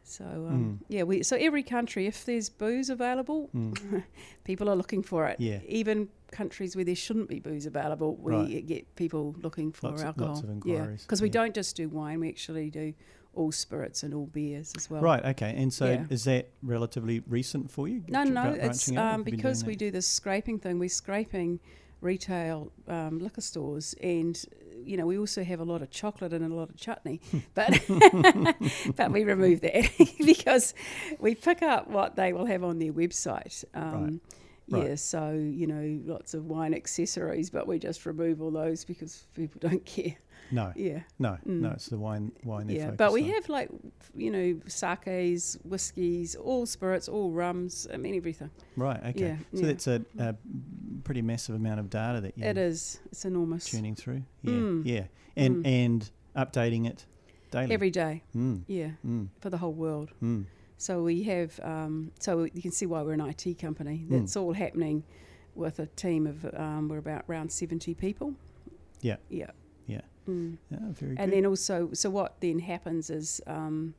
So 0.03 0.25
um, 0.25 0.79
Mm. 0.81 0.86
yeah, 0.89 1.03
we 1.03 1.24
so 1.24 1.36
every 1.38 1.63
country, 1.63 2.05
if 2.07 2.25
there's 2.25 2.50
booze 2.50 2.89
available, 2.89 3.50
Mm. 3.55 4.03
people 4.43 4.69
are 4.69 4.75
looking 4.75 5.01
for 5.01 5.27
it. 5.27 5.39
Yeah. 5.39 5.60
Even 5.67 6.10
countries 6.31 6.75
where 6.75 6.86
there 6.86 6.95
shouldn't 6.95 7.29
be 7.29 7.39
booze 7.39 7.65
available, 7.65 8.15
we 8.17 8.33
Right. 8.33 8.65
get 8.67 8.95
people 8.95 9.36
looking 9.41 9.72
for 9.72 9.89
Lots 9.89 10.01
of- 10.01 10.07
alcohol. 10.07 10.33
lots 10.36 10.43
of 10.43 10.65
yeah, 10.67 10.88
because 11.01 11.22
we 11.22 11.29
don't 11.29 11.55
just 11.55 11.75
do 11.75 11.88
wine; 11.89 12.19
we 12.19 12.29
actually 12.29 12.69
do 12.69 12.93
all 13.33 13.51
spirits 13.51 14.03
and 14.03 14.13
all 14.13 14.27
beers 14.27 14.74
as 14.77 14.89
well. 14.91 15.01
Right. 15.01 15.24
Okay. 15.25 15.55
And 15.57 15.74
so 15.74 15.86
Yeah. 15.89 16.05
is 16.10 16.25
that 16.25 16.50
relatively 16.62 17.22
recent 17.27 17.72
for 17.72 17.88
you? 17.88 18.03
No, 18.07 18.24
no, 18.24 18.50
it's 18.51 18.60
branching 18.60 18.98
out? 18.98 19.05
Have 19.05 19.15
um, 19.15 19.24
because 19.24 19.63
we 19.65 19.74
that? 19.74 19.79
do 19.79 19.89
this 19.91 20.05
scraping 20.05 20.60
thing. 20.60 20.77
We're 20.79 20.89
scraping 20.89 21.60
retail 22.01 22.72
um, 22.88 23.17
liquor 23.19 23.41
stores, 23.41 23.95
and 24.03 24.43
you 24.86 24.98
know 24.98 25.06
we 25.06 25.18
also 25.18 25.44
have 25.44 25.60
a 25.60 25.63
lot 25.63 25.82
of 25.82 25.90
chocolate 25.90 26.34
and 26.34 26.44
a 26.52 26.56
lot 26.56 26.70
of 26.70 26.78
chutney, 26.78 27.22
but 27.54 27.80
but 28.96 29.12
we 29.12 29.24
remove 29.24 29.62
that 29.62 29.90
because 30.25 30.74
we 31.20 31.36
pick 31.36 31.62
up 31.62 31.90
what 31.90 32.16
they 32.16 32.34
will 32.34 32.46
have 32.46 32.63
on 32.63 32.80
their 32.80 32.94
website. 32.94 33.63
Um, 33.74 34.22
Right. 34.70 34.88
Yeah, 34.88 34.96
so 34.96 35.34
you 35.34 35.68
know, 35.68 36.00
lots 36.06 36.34
of 36.34 36.46
wine 36.46 36.74
accessories, 36.74 37.50
but 37.50 37.68
we 37.68 37.80
just 37.80 38.06
remove 38.06 38.42
all 38.42 38.50
those 38.52 38.86
because 38.86 39.28
people 39.36 39.60
don't 39.60 39.84
care. 39.96 40.16
No. 40.51 40.71
Yeah, 40.75 41.01
No. 41.19 41.38
No. 41.45 41.69
Mm. 41.69 41.73
It's 41.73 41.88
the 41.88 41.97
wine. 41.97 42.31
Wine. 42.43 42.69
yeah, 42.69 42.91
but 42.91 43.12
we 43.12 43.23
on. 43.23 43.29
have 43.31 43.50
like 43.50 43.69
you 44.15 44.29
know 44.31 44.59
sakes, 44.67 45.57
whiskies, 45.63 46.35
all 46.35 46.65
spirits, 46.65 47.07
all 47.09 47.31
rums. 47.31 47.88
I 47.93 47.97
mean 47.97 48.15
everything. 48.15 48.51
Right. 48.75 49.00
Okay. 49.07 49.19
Yeah, 49.21 49.35
so 49.53 49.62
yeah. 49.62 49.65
that's 49.67 49.88
a, 49.88 50.05
a 50.19 50.35
pretty 51.03 51.21
massive 51.21 51.55
amount 51.55 51.79
of 51.79 51.89
data 51.89 52.21
that 52.21 52.38
you're 52.38 52.47
It 52.50 52.57
is. 52.57 53.00
It's 53.12 53.25
enormous. 53.25 53.65
tuning 53.65 53.95
through. 53.95 54.23
Yeah. 54.43 54.51
Mm. 54.53 54.81
Yeah. 54.85 55.03
And 55.35 55.63
Mm. 55.65 55.67
and 55.67 56.12
updating 56.35 56.88
it 56.88 57.05
daily. 57.51 57.73
Every 57.73 57.89
day. 57.91 58.23
Mm. 58.35 58.63
Yeah, 58.67 58.91
Mm. 59.05 59.29
for 59.39 59.50
the 59.50 59.57
whole 59.57 59.73
world. 59.73 60.12
Mm. 60.21 60.45
So 60.77 61.01
we 61.03 61.23
have. 61.23 61.59
Um, 61.63 62.12
so 62.19 62.43
you 62.43 62.62
can 62.62 62.71
see 62.71 62.85
why 62.85 63.01
we're 63.01 63.13
an 63.13 63.21
IT 63.21 63.57
company. 63.59 64.05
Mm. 64.05 64.09
That's 64.09 64.35
all 64.35 64.53
happening 64.53 65.03
with 65.55 65.79
a 65.79 65.88
team 65.88 66.27
of. 66.27 66.45
Um, 66.53 66.89
we're 66.89 66.97
about 67.00 67.23
around 67.29 67.51
seventy 67.51 67.93
people. 67.95 68.35
Yeah. 69.01 69.15
Yeah. 69.29 69.51
Mm. 70.27 70.58
Yeah, 70.70 70.77
very 70.92 71.15
And 71.18 71.32
good. 71.32 71.38
then 71.38 71.46
also, 71.46 71.89
so 71.94 72.10
what 72.10 72.39
then 72.39 72.60
happens 72.60 73.10
is 73.10 73.42
um, 73.48 73.94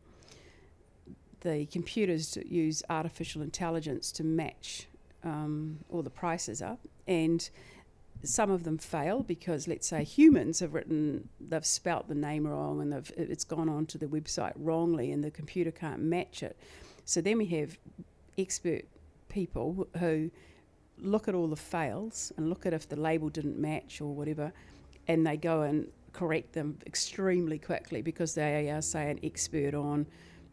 the 1.41 1.67
computers 1.67 2.39
use 2.47 2.83
artificial 2.89 3.43
intelligence 3.43 4.11
to 4.13 4.25
match 4.25 4.87
um, 5.23 5.79
all 5.91 6.03
the 6.03 6.11
prices 6.11 6.63
up, 6.63 6.81
and 7.07 7.49
some 8.23 8.51
of 8.51 8.65
them 8.65 8.79
fail 8.79 9.23
because, 9.23 9.69
let's 9.69 9.87
say, 9.87 10.03
humans 10.03 10.61
have 10.61 10.73
written, 10.73 11.29
they've 11.41 11.67
spelt 11.67 12.09
the 12.09 12.15
name 12.15 12.47
wrong, 12.47 12.81
and 12.81 12.93
they've, 12.93 13.13
it's 13.17 13.45
gone 13.45 13.69
onto 13.69 13.99
the 13.99 14.07
website 14.07 14.53
wrongly, 14.57 15.13
and 15.13 15.23
the 15.23 15.31
computer 15.31 15.71
can't 15.71 16.01
match 16.01 16.43
it. 16.43 16.57
So 17.05 17.21
then 17.21 17.37
we 17.37 17.47
have 17.47 17.77
expert 18.39 18.87
people 19.29 19.87
who 19.99 20.31
look 20.99 21.29
at 21.29 21.35
all 21.35 21.49
the 21.49 21.57
fails 21.57 22.33
and 22.37 22.49
look 22.49 22.65
at 22.65 22.73
if 22.73 22.89
the 22.89 22.97
label 22.97 23.29
didn't 23.29 23.59
match 23.59 24.01
or 24.01 24.15
whatever, 24.15 24.53
and 25.07 25.27
they 25.27 25.37
go 25.37 25.63
and 25.63 25.89
correct 26.15 26.55
them 26.55 26.79
extremely 26.87 27.59
quickly 27.59 28.01
because 28.01 28.35
they 28.35 28.71
are, 28.71 28.81
say, 28.81 29.11
an 29.11 29.21
expert 29.23 29.75
on, 29.75 30.07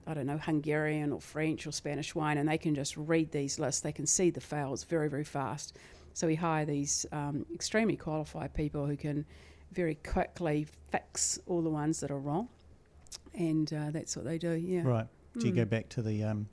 I 0.05 0.13
don't 0.13 0.25
know, 0.25 0.37
Hungarian 0.37 1.13
or 1.13 1.21
French 1.21 1.65
or 1.65 1.71
Spanish 1.71 2.13
wine, 2.13 2.37
and 2.37 2.49
they 2.49 2.57
can 2.57 2.75
just 2.75 2.97
read 2.97 3.31
these 3.31 3.57
lists. 3.59 3.79
They 3.79 3.93
can 3.93 4.05
see 4.05 4.29
the 4.31 4.41
fails 4.41 4.83
very, 4.83 5.09
very 5.09 5.23
fast. 5.23 5.77
So 6.13 6.27
we 6.27 6.35
hire 6.35 6.65
these 6.65 7.05
um, 7.13 7.45
extremely 7.53 7.95
qualified 7.95 8.53
people 8.53 8.85
who 8.85 8.97
can 8.97 9.25
very 9.71 9.95
quickly 9.95 10.67
fix 10.91 11.39
all 11.47 11.61
the 11.61 11.69
ones 11.69 12.01
that 12.01 12.11
are 12.11 12.19
wrong, 12.19 12.49
and 13.33 13.71
uh, 13.73 13.91
that's 13.91 14.17
what 14.17 14.25
they 14.25 14.37
do. 14.37 14.51
Yeah. 14.51 14.81
Right. 14.83 15.07
Do 15.37 15.47
you 15.47 15.53
go 15.53 15.63
Mm. 15.63 15.69
back 15.69 15.87
to 15.89 16.01
the 16.01 16.23
um, 16.25 16.49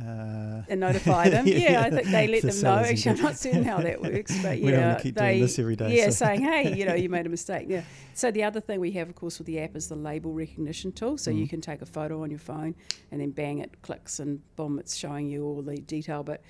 uh, 0.00 0.62
and 0.68 0.80
notify 0.80 1.28
them. 1.28 1.46
Yeah, 1.50 1.82
I 1.82 1.90
think 1.90 2.06
they 2.08 2.26
let 2.28 2.42
the 2.42 2.50
them 2.52 2.62
know. 2.62 2.74
Actually, 2.76 3.12
I'm 3.12 3.22
not 3.22 3.36
certain 3.36 3.64
how 3.64 3.78
that 3.80 4.00
works, 4.10 4.36
but 4.42 4.58
we 4.58 4.70
don't 4.70 4.80
yeah, 4.80 4.88
want 4.92 5.02
keep 5.02 5.14
they 5.14 5.28
doing 5.32 5.40
this 5.42 5.58
every 5.58 5.76
day. 5.76 5.96
yeah 5.96 6.04
so- 6.10 6.24
saying, 6.26 6.42
hey, 6.42 6.74
you 6.74 6.84
know, 6.86 6.94
you 6.94 7.08
made 7.16 7.26
a 7.26 7.28
mistake. 7.28 7.66
Yeah. 7.68 7.82
So 8.14 8.30
the 8.30 8.44
other 8.44 8.60
thing 8.60 8.80
we 8.80 8.92
have, 8.92 9.08
of 9.08 9.14
course, 9.14 9.38
with 9.38 9.46
the 9.46 9.58
app 9.60 9.76
is 9.76 9.88
the 9.88 9.96
label 9.96 10.32
recognition 10.32 10.92
tool. 10.92 11.18
So 11.18 11.30
you 11.30 11.46
Mhm. 11.46 11.50
can 11.50 11.60
take 11.60 11.82
a 11.82 11.86
photo 11.86 12.22
on 12.22 12.30
your 12.30 12.38
phone, 12.38 12.74
and 13.10 13.20
then 13.20 13.30
bang, 13.30 13.58
it 13.58 13.82
clicks, 13.82 14.20
and 14.20 14.40
boom, 14.56 14.78
it's 14.78 14.96
showing 14.96 15.28
you 15.28 15.44
all 15.44 15.62
the 15.62 15.76
detail. 15.76 16.22
But 16.22 16.42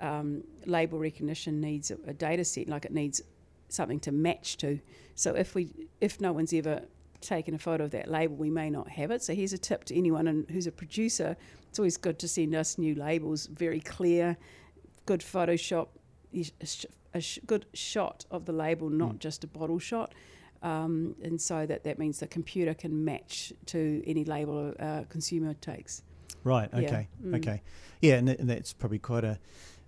um, 0.00 0.44
label 0.66 0.98
recognition 0.98 1.60
needs 1.60 1.90
a, 1.90 1.98
a 2.06 2.12
data 2.14 2.44
set, 2.44 2.68
like 2.68 2.84
it 2.84 2.92
needs 2.92 3.20
something 3.68 4.00
to 4.00 4.12
match 4.12 4.56
to. 4.58 4.80
So 5.14 5.34
if 5.34 5.54
we, 5.54 5.70
if 6.00 6.20
no 6.20 6.32
one's 6.32 6.52
ever 6.52 6.82
taken 7.20 7.52
a 7.52 7.58
photo 7.58 7.82
of 7.84 7.90
that 7.90 8.08
label, 8.08 8.36
we 8.36 8.48
may 8.48 8.70
not 8.70 8.88
have 8.90 9.10
it. 9.10 9.22
So 9.22 9.34
here's 9.34 9.52
a 9.52 9.58
tip 9.58 9.84
to 9.86 9.96
anyone 9.98 10.46
who's 10.52 10.68
a 10.68 10.72
producer. 10.72 11.36
It's 11.68 11.78
always 11.78 11.96
good 11.96 12.18
to 12.20 12.28
send 12.28 12.54
us 12.54 12.78
new 12.78 12.94
labels, 12.94 13.46
very 13.46 13.80
clear, 13.80 14.36
good 15.06 15.20
Photoshop, 15.20 15.88
a 16.34 16.44
sh- 16.66 16.86
a 17.14 17.20
sh- 17.20 17.38
good 17.46 17.66
shot 17.74 18.24
of 18.30 18.44
the 18.44 18.52
label, 18.52 18.90
not 18.90 19.14
Mm. 19.14 19.18
just 19.18 19.44
a 19.44 19.46
bottle 19.46 19.78
shot. 19.78 20.14
Um, 20.62 21.14
and 21.22 21.40
so 21.40 21.66
that, 21.66 21.84
that 21.84 21.98
means 21.98 22.18
the 22.18 22.26
computer 22.26 22.74
can 22.74 23.04
match 23.04 23.52
to 23.66 24.02
any 24.06 24.24
label 24.24 24.74
a 24.78 24.82
uh, 24.84 25.04
consumer 25.04 25.54
takes. 25.54 26.02
Right. 26.42 26.68
Yeah. 26.72 26.78
Okay. 26.80 27.08
Mm. 27.24 27.36
Okay. 27.36 27.62
Yeah, 28.00 28.14
and, 28.16 28.26
th- 28.28 28.38
and 28.40 28.50
that's 28.50 28.72
probably 28.72 28.98
quite 28.98 29.24
a, 29.24 29.38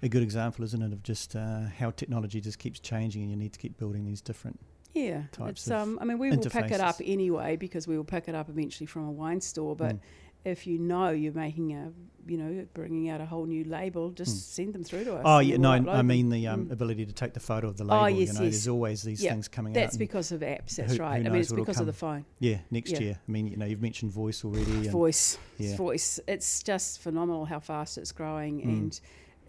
a 0.02 0.08
good 0.08 0.22
example, 0.22 0.64
isn't 0.64 0.80
it, 0.82 0.92
of 0.92 1.02
just 1.02 1.34
uh, 1.34 1.62
how 1.78 1.90
technology 1.90 2.40
just 2.40 2.58
keeps 2.58 2.78
changing, 2.80 3.22
and 3.22 3.30
you 3.30 3.36
need 3.36 3.52
to 3.52 3.58
keep 3.58 3.76
building 3.78 4.04
these 4.04 4.20
different. 4.20 4.58
Yeah, 4.94 5.22
Types 5.32 5.62
it's 5.62 5.70
um. 5.70 5.98
I 6.00 6.04
mean, 6.04 6.18
we 6.18 6.30
will 6.30 6.38
pick 6.38 6.70
it 6.72 6.80
up 6.80 6.96
anyway 7.04 7.54
because 7.56 7.86
we 7.86 7.96
will 7.96 8.04
pick 8.04 8.26
it 8.28 8.34
up 8.34 8.48
eventually 8.48 8.86
from 8.86 9.06
a 9.06 9.12
wine 9.12 9.40
store. 9.40 9.76
But 9.76 9.96
Mm. 9.96 10.00
If 10.44 10.66
you 10.66 10.78
know 10.78 11.10
you're 11.10 11.32
making 11.34 11.72
a, 11.74 11.92
you 12.26 12.36
know, 12.38 12.66
bringing 12.74 13.08
out 13.10 13.20
a 13.20 13.26
whole 13.26 13.44
new 13.46 13.64
label, 13.64 14.10
just 14.10 14.36
Mm. 14.36 14.40
send 14.40 14.72
them 14.74 14.84
through 14.84 15.04
to 15.04 15.16
us. 15.16 15.22
Oh 15.24 15.38
yeah, 15.40 15.56
we'll 15.58 15.82
no, 15.82 15.90
I 15.90 16.02
mean 16.02 16.30
the 16.30 16.46
um, 16.46 16.66
Mm. 16.66 16.72
ability 16.72 17.04
to 17.06 17.12
take 17.12 17.34
the 17.34 17.40
photo 17.40 17.68
of 17.68 17.76
the 17.76 17.84
Oh, 17.84 18.02
label. 18.04 18.18
yes, 18.20 18.28
you 18.28 18.34
know, 18.38 18.44
yes. 18.44 18.52
there's 18.54 18.68
always 18.68 19.02
these 19.02 19.22
Yeah, 19.22 19.32
things 19.32 19.48
coming 19.48 19.72
out. 19.72 19.74
That's 19.80 19.96
because 19.96 20.32
of 20.32 20.40
apps. 20.40 20.76
That's 20.76 20.92
who- 20.92 20.98
who 20.98 21.02
right. 21.02 21.26
I 21.26 21.28
mean, 21.28 21.40
it's 21.40 21.52
because 21.52 21.80
of 21.80 21.86
the 21.86 21.92
phone. 21.92 22.24
yeah, 22.38 22.58
next 22.70 22.92
Yeah. 22.92 23.00
year. 23.00 23.20
I 23.26 23.30
mean, 23.30 23.48
you 23.48 23.56
know, 23.56 23.66
you've 23.66 23.82
mentioned 23.82 24.12
voice 24.12 24.44
already. 24.44 24.70
And, 24.72 24.90
voice 24.90 25.38
yeah. 25.58 25.76
voice 25.76 26.20
it's 26.26 26.62
just 26.62 27.00
phenomenal 27.00 27.44
how 27.46 27.58
fast 27.60 27.98
it's 27.98 28.12
growing 28.12 28.60
Mm. 28.60 28.64
and 28.64 29.00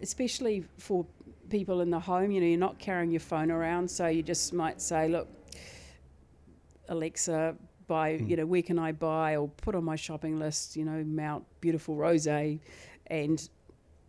especially 0.02 0.64
for 0.78 1.06
people 1.48 1.80
in 1.80 1.90
the 1.90 2.00
home 2.00 2.30
you 2.32 2.40
know 2.40 2.46
you're 2.46 2.58
not 2.58 2.78
carrying 2.78 3.10
your 3.10 3.20
phone 3.20 3.50
around 3.50 3.90
so 3.90 4.06
you 4.06 4.22
just 4.22 4.52
might 4.52 4.80
say 4.80 5.06
look 5.08 5.28
alexa 6.88 7.56
buy 7.94 8.08
Mm. 8.18 8.28
you 8.30 8.36
know 8.38 8.46
where 8.52 8.62
can 8.70 8.78
i 8.88 8.90
buy 9.10 9.30
or 9.40 9.46
put 9.66 9.74
on 9.78 9.84
my 9.92 9.98
shopping 10.06 10.34
list 10.44 10.76
you 10.78 10.84
know 10.90 10.98
mount 11.24 11.42
beautiful 11.64 11.94
rose 12.04 12.26
and 13.20 13.38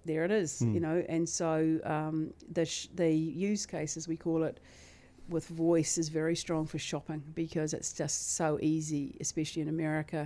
there 0.10 0.24
it 0.28 0.32
is 0.44 0.52
Mm. 0.62 0.74
you 0.76 0.82
know 0.86 0.98
and 1.16 1.26
so 1.42 1.50
um, 1.96 2.16
the 2.58 2.66
sh- 2.74 2.90
the 3.02 3.12
use 3.52 3.64
case 3.76 3.94
as 4.00 4.06
we 4.14 4.18
call 4.26 4.40
it 4.50 4.56
with 5.36 5.46
voice 5.48 5.94
is 6.02 6.08
very 6.22 6.36
strong 6.46 6.64
for 6.72 6.80
shopping 6.92 7.22
because 7.44 7.70
it's 7.78 7.92
just 8.02 8.18
so 8.40 8.48
easy 8.74 9.04
especially 9.26 9.62
in 9.66 9.70
america 9.78 10.22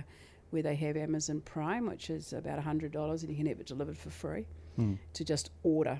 where 0.50 0.62
they 0.68 0.76
have 0.86 0.96
Amazon 1.08 1.38
Prime, 1.54 1.84
which 1.92 2.08
is 2.18 2.32
about 2.32 2.58
hundred 2.70 2.90
dollars, 2.98 3.18
and 3.22 3.28
you 3.30 3.36
can 3.40 3.44
have 3.52 3.60
it 3.60 3.66
delivered 3.74 3.98
for 4.04 4.08
free 4.24 4.44
Mm. 4.78 4.96
to 5.18 5.22
just 5.32 5.46
order, 5.62 5.96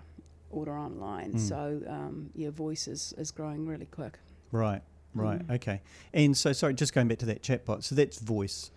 order 0.58 0.74
online. 0.88 1.30
Mm. 1.34 1.38
So 1.50 1.60
um, 1.96 2.14
yeah, 2.40 2.50
voice 2.66 2.84
is, 2.94 3.02
is 3.22 3.30
growing 3.38 3.66
really 3.72 3.84
quick. 3.98 4.14
Right. 4.50 4.82
Right. 5.14 5.46
Mm. 5.46 5.54
Okay. 5.56 5.80
And 6.12 6.36
so, 6.36 6.52
sorry, 6.52 6.74
just 6.74 6.94
going 6.94 7.08
back 7.08 7.18
to 7.18 7.26
that 7.26 7.42
chatbot. 7.42 7.82
So 7.84 7.94
that's 7.94 8.18
voice. 8.18 8.70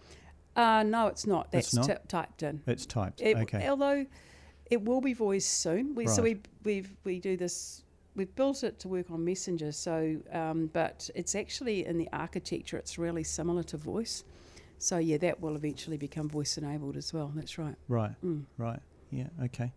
Uh, 0.56 0.84
no, 0.84 1.08
it's 1.08 1.26
not. 1.26 1.48
It's 1.54 1.72
That's 1.72 1.76
not? 1.76 1.86
tip 1.86 2.08
typed 2.08 2.44
in. 2.44 2.62
It's 2.68 2.86
typed. 2.86 3.22
It, 3.22 3.38
okay. 3.38 3.68
Although 3.70 4.06
it 4.70 4.84
will 4.84 5.02
be 5.02 5.14
voice 5.14 5.46
soon. 5.46 5.96
We, 5.96 6.08
So 6.08 6.22
we 6.22 6.42
we've 6.64 6.92
we 7.04 7.20
do 7.20 7.38
this. 7.38 7.84
We've 8.16 8.34
built 8.36 8.64
it 8.64 8.78
to 8.80 8.90
work 8.90 9.10
on 9.12 9.24
Messenger. 9.24 9.72
So, 9.72 10.18
um, 10.34 10.70
but 10.74 11.10
it's 11.16 11.36
actually 11.36 11.86
in 11.86 11.98
the 11.98 12.10
architecture. 12.12 12.78
It's 12.78 12.98
really 12.98 13.24
similar 13.24 13.64
to 13.64 13.78
voice. 13.78 14.26
So 14.78 14.98
yeah, 14.98 15.18
that 15.18 15.40
will 15.40 15.56
eventually 15.56 15.98
become 15.98 16.28
voice 16.28 16.58
enabled 16.58 16.98
as 16.98 17.14
well. 17.14 17.32
That's 17.34 17.58
right. 17.58 17.76
Right. 17.88 18.12
Mm. 18.26 18.44
Right. 18.58 18.80
Yeah. 19.12 19.28
Okay. 19.46 19.72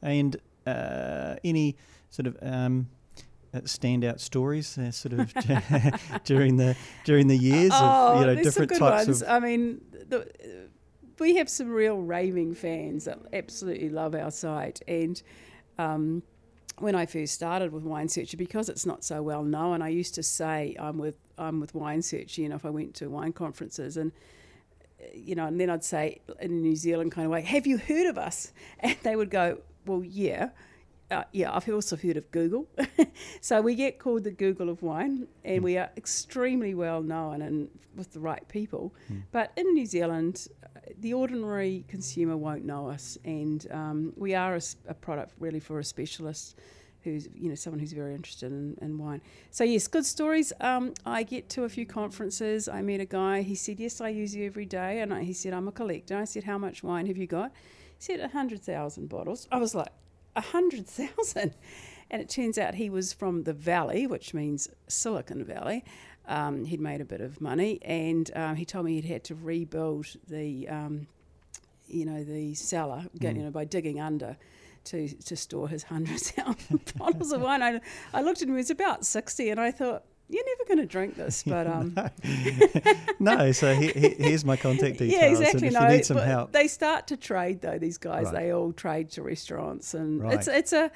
And 0.00 0.36
uh, 0.66 1.36
any 1.44 1.76
sort 2.10 2.26
of 2.26 2.38
um, 2.40 2.88
standout 3.62 4.20
stories, 4.20 4.76
uh, 4.78 4.90
sort 4.90 5.14
of 5.14 5.32
during 6.24 6.56
the 6.56 6.76
during 7.04 7.28
the 7.28 7.36
years 7.36 7.72
oh, 7.74 8.14
of 8.14 8.20
you 8.20 8.26
know 8.26 8.34
different 8.42 8.70
some 8.70 8.78
good 8.78 8.78
types 8.78 9.06
ones. 9.06 9.22
of. 9.22 9.28
I 9.28 9.40
mean, 9.40 9.80
the, 10.08 10.68
we 11.18 11.36
have 11.36 11.48
some 11.48 11.70
real 11.70 11.98
raving 12.00 12.54
fans 12.54 13.04
that 13.04 13.18
absolutely 13.32 13.88
love 13.88 14.14
our 14.14 14.30
site, 14.30 14.80
and 14.88 15.22
Um, 15.78 16.22
when 16.78 16.94
I 16.94 17.06
first 17.06 17.34
started 17.34 17.72
with 17.72 17.84
Wine 17.84 18.08
Searcher, 18.08 18.36
because 18.36 18.68
it's 18.68 18.84
not 18.84 19.04
so 19.04 19.22
well 19.22 19.44
known, 19.44 19.80
I 19.80 19.88
used 19.88 20.14
to 20.16 20.22
say 20.22 20.74
I'm 20.78 20.98
with 20.98 21.16
I'm 21.38 21.60
with 21.60 21.74
Wine 21.74 22.02
Searcher. 22.02 22.42
You 22.42 22.48
know, 22.48 22.56
if 22.56 22.64
I 22.64 22.70
went 22.70 22.94
to 22.96 23.08
wine 23.08 23.32
conferences 23.32 23.96
and 23.96 24.12
you 25.12 25.34
know, 25.34 25.46
and 25.46 25.60
then 25.60 25.70
I'd 25.70 25.84
say 25.84 26.20
in 26.40 26.50
a 26.50 26.54
New 26.54 26.76
Zealand 26.76 27.12
kind 27.12 27.26
of 27.26 27.30
way, 27.30 27.42
"Have 27.42 27.66
you 27.66 27.78
heard 27.78 28.06
of 28.06 28.18
us?" 28.18 28.52
And 28.80 28.96
they 29.02 29.16
would 29.16 29.30
go, 29.30 29.58
"Well, 29.86 30.02
yeah." 30.02 30.50
Uh, 31.14 31.22
yeah, 31.32 31.54
I've 31.54 31.68
also 31.68 31.96
heard 31.96 32.16
of 32.16 32.28
Google. 32.32 32.66
so 33.40 33.60
we 33.60 33.76
get 33.76 33.98
called 34.00 34.24
the 34.24 34.32
Google 34.32 34.68
of 34.68 34.82
wine, 34.82 35.28
and 35.44 35.62
we 35.62 35.78
are 35.78 35.88
extremely 35.96 36.74
well 36.74 37.02
known 37.02 37.42
and 37.42 37.68
with 37.94 38.12
the 38.12 38.18
right 38.18 38.46
people. 38.48 38.92
Mm. 39.12 39.22
But 39.30 39.52
in 39.56 39.72
New 39.74 39.86
Zealand, 39.86 40.48
uh, 40.64 40.80
the 40.98 41.14
ordinary 41.14 41.84
consumer 41.86 42.36
won't 42.36 42.64
know 42.64 42.88
us, 42.88 43.16
and 43.24 43.64
um, 43.70 44.12
we 44.16 44.34
are 44.34 44.58
a 44.88 44.94
product 44.94 45.34
really 45.38 45.60
for 45.60 45.78
a 45.78 45.84
specialist 45.84 46.58
who's 47.04 47.28
you 47.34 47.48
know 47.50 47.54
someone 47.54 47.78
who's 47.78 47.92
very 47.92 48.14
interested 48.14 48.50
in, 48.50 48.76
in 48.80 48.98
wine. 48.98 49.20
So 49.52 49.62
yes, 49.62 49.86
good 49.86 50.06
stories. 50.06 50.52
Um, 50.60 50.94
I 51.06 51.22
get 51.22 51.48
to 51.50 51.64
a 51.64 51.68
few 51.68 51.86
conferences. 51.86 52.68
I 52.68 52.82
met 52.82 53.00
a 53.00 53.04
guy. 53.04 53.42
He 53.42 53.54
said, 53.54 53.78
"Yes, 53.78 54.00
I 54.00 54.08
use 54.08 54.34
you 54.34 54.46
every 54.46 54.66
day," 54.66 55.00
and 55.00 55.14
I, 55.14 55.22
he 55.22 55.32
said, 55.32 55.52
"I'm 55.52 55.68
a 55.68 55.72
collector." 55.72 56.16
I 56.16 56.24
said, 56.24 56.42
"How 56.42 56.58
much 56.58 56.82
wine 56.82 57.06
have 57.06 57.16
you 57.16 57.28
got?" 57.28 57.52
He 57.98 58.02
said, 58.02 58.18
"A 58.18 58.28
hundred 58.28 58.62
thousand 58.62 59.08
bottles." 59.08 59.46
I 59.52 59.58
was 59.58 59.74
like, 59.76 59.92
"A 60.36 60.40
hundred 60.40 60.86
thousand? 60.86 61.54
And 62.10 62.20
it 62.20 62.28
turns 62.28 62.58
out 62.58 62.74
he 62.74 62.90
was 62.90 63.12
from 63.12 63.44
the 63.44 63.52
Valley, 63.52 64.06
which 64.06 64.34
means 64.34 64.68
Silicon 64.88 65.44
Valley. 65.44 65.84
Um, 66.26 66.64
he'd 66.64 66.80
made 66.80 67.00
a 67.00 67.04
bit 67.04 67.20
of 67.20 67.40
money, 67.40 67.78
and 67.82 68.30
um, 68.34 68.56
he 68.56 68.64
told 68.64 68.86
me 68.86 68.94
he'd 68.94 69.04
had 69.04 69.24
to 69.24 69.34
rebuild 69.34 70.06
the, 70.28 70.68
um, 70.68 71.06
you 71.86 72.04
know, 72.06 72.22
the 72.24 72.54
cellar, 72.54 73.04
Mm. 73.18 73.36
you 73.36 73.42
know, 73.44 73.50
by 73.50 73.64
digging 73.64 74.00
under 74.00 74.36
to 74.84 75.08
to 75.08 75.36
store 75.36 75.68
his 75.68 75.84
hundred 75.84 76.20
thousand 76.20 76.92
bottles 76.98 77.32
of 77.32 77.40
wine. 77.40 77.62
I, 77.62 77.80
I 78.12 78.20
looked 78.22 78.42
at 78.42 78.48
him; 78.48 78.54
he 78.54 78.58
was 78.58 78.70
about 78.70 79.04
sixty, 79.06 79.50
and 79.50 79.58
I 79.60 79.70
thought, 79.70 80.04
"You're 80.28 80.44
never 80.44 80.64
going 80.68 80.78
to 80.78 80.86
drink 80.86 81.16
this." 81.16 81.42
But 81.46 81.66
um, 81.66 81.94
no, 83.18 83.52
so 83.52 83.74
he, 83.74 83.88
he, 83.88 84.08
here's 84.18 84.44
my 84.44 84.56
contact 84.56 84.98
details. 84.98 85.12
yeah, 85.12 85.26
exactly. 85.28 85.70
No, 85.70 85.82
you 85.82 85.88
need 85.96 86.04
some 86.06 86.16
help, 86.18 86.52
they 86.52 86.68
start 86.68 87.06
to 87.08 87.16
trade 87.16 87.60
though. 87.60 87.78
These 87.78 87.98
guys, 87.98 88.24
Right. 88.26 88.34
they 88.34 88.52
all 88.52 88.72
trade 88.72 89.10
to 89.12 89.22
restaurants, 89.22 89.94
and 89.94 90.22
Right. 90.22 90.34
it's 90.34 90.48
it's 90.48 90.72
a, 90.72 90.90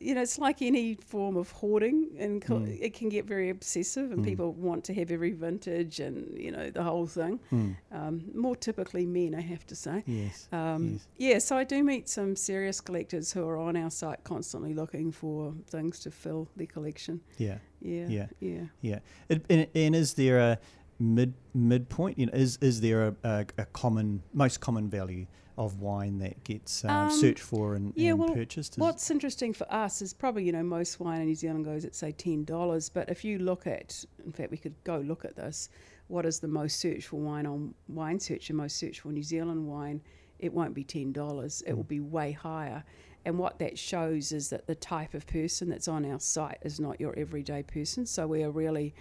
you 0.00 0.14
know, 0.14 0.22
it's 0.22 0.38
like 0.38 0.62
any 0.62 0.94
form 0.94 1.36
of 1.36 1.50
hoarding, 1.50 2.08
and 2.18 2.40
co- 2.40 2.60
Mm. 2.60 2.78
it 2.80 2.94
can 2.94 3.08
get 3.10 3.26
very 3.26 3.50
obsessive, 3.50 4.10
and 4.10 4.20
Mm. 4.22 4.24
people 4.24 4.52
want 4.54 4.82
to 4.84 4.94
have 4.94 5.10
every 5.10 5.32
vintage, 5.32 6.00
and 6.00 6.36
you 6.38 6.50
know, 6.50 6.70
the 6.70 6.82
whole 6.82 7.06
thing. 7.06 7.38
Mm, 7.52 7.76
Um, 7.92 8.22
more 8.34 8.56
typically 8.56 9.04
men, 9.06 9.34
I 9.34 9.42
have 9.42 9.66
to 9.66 9.74
say. 9.76 10.02
yes. 10.06 10.48
Um, 10.52 10.92
Yes. 10.92 11.06
Yeah, 11.18 11.38
so 11.40 11.56
I 11.58 11.64
do 11.64 11.84
meet 11.84 12.08
some 12.08 12.34
serious 12.34 12.80
collectors 12.80 13.32
who 13.34 13.42
are 13.46 13.58
on 13.58 13.76
our 13.76 13.90
site 13.90 14.24
constantly 14.24 14.72
looking 14.74 15.12
for 15.12 15.54
things 15.66 16.00
to 16.00 16.10
fill 16.10 16.48
their 16.56 16.66
collection. 16.66 17.20
Yeah. 17.36 17.58
Yeah, 17.82 18.08
Yeah. 18.08 18.26
yeah. 18.40 18.66
Yeah, 18.80 18.98
and, 19.28 19.40
and, 19.50 19.66
and 19.74 19.94
is 19.94 20.14
there 20.14 20.38
a 20.38 20.58
mid 20.98 21.34
midpoint? 21.54 22.18
You 22.18 22.26
know, 22.26 22.32
is 22.32 22.58
is 22.62 22.80
there 22.80 23.08
a, 23.08 23.14
a, 23.24 23.46
a 23.58 23.64
common 23.66 24.22
most 24.32 24.60
common 24.60 24.88
value 24.90 25.26
of 25.58 25.80
wine 25.80 26.18
that 26.18 26.42
gets 26.44 26.84
um, 26.84 26.90
Um, 26.90 27.10
searched 27.10 27.40
for 27.42 27.74
and, 27.74 27.92
yeah, 27.96 28.10
and 28.10 28.18
well, 28.18 28.34
purchased? 28.34 28.74
Is- 28.74 28.78
What's 28.78 29.10
interesting 29.10 29.52
for 29.52 29.70
us 29.72 30.00
is 30.02 30.12
probably, 30.14 30.44
you 30.44 30.52
know, 30.52 30.62
most 30.62 31.00
wine 31.00 31.20
in 31.20 31.26
New 31.26 31.34
Zealand 31.34 31.64
goes 31.64 31.84
at, 31.84 31.94
say, 31.94 32.12
$10. 32.12 32.90
But 32.92 33.08
if 33.10 33.24
you 33.24 33.38
look 33.38 33.66
at, 33.66 34.04
in 34.24 34.32
fact, 34.32 34.50
we 34.50 34.56
could 34.56 34.74
go 34.84 34.98
look 34.98 35.24
at 35.24 35.36
this, 35.36 35.68
what 36.08 36.26
is 36.26 36.40
the 36.40 36.48
most 36.48 36.80
searched 36.80 37.08
for 37.08 37.20
wine 37.20 37.46
on 37.46 37.74
Wine 37.88 38.18
Search 38.18 38.48
and 38.50 38.56
most 38.56 38.76
searched 38.76 39.00
for 39.00 39.08
New 39.12 39.22
Zealand 39.22 39.66
wine, 39.68 40.00
it 40.38 40.52
won't 40.52 40.74
be 40.74 40.84
$10. 40.84 41.62
It 41.66 41.74
will 41.76 41.84
Mm. 41.84 41.88
be 41.88 42.00
way 42.00 42.32
higher. 42.32 42.82
And 43.26 43.38
what 43.38 43.58
that 43.58 43.78
shows 43.78 44.32
is 44.32 44.48
that 44.48 44.66
the 44.66 44.74
type 44.74 45.12
of 45.14 45.26
person 45.26 45.68
that's 45.68 45.88
on 45.88 46.04
our 46.06 46.18
site 46.18 46.58
is 46.62 46.80
not 46.80 46.98
your 47.00 47.14
everyday 47.18 47.62
person. 47.62 48.06
So 48.06 48.26
we 48.26 48.42
are 48.42 48.50
really 48.50 48.94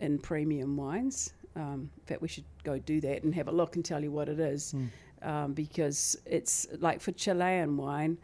in 0.00 0.18
premium 0.18 0.76
wines. 0.76 1.34
Um, 1.54 1.90
in 1.98 2.04
fact, 2.06 2.22
we 2.22 2.28
should 2.28 2.44
go 2.64 2.78
do 2.78 3.00
that 3.02 3.24
and 3.24 3.34
have 3.34 3.48
a 3.48 3.52
look 3.52 3.76
and 3.76 3.84
tell 3.84 4.02
you 4.02 4.10
what 4.10 4.28
it 4.28 4.40
is 4.40 4.72
Mm. 4.72 4.88
Um, 5.22 5.52
because 5.52 6.16
it's 6.26 6.66
like 6.78 7.00
for 7.00 7.12
Chilean 7.12 7.76
wine. 7.76 8.18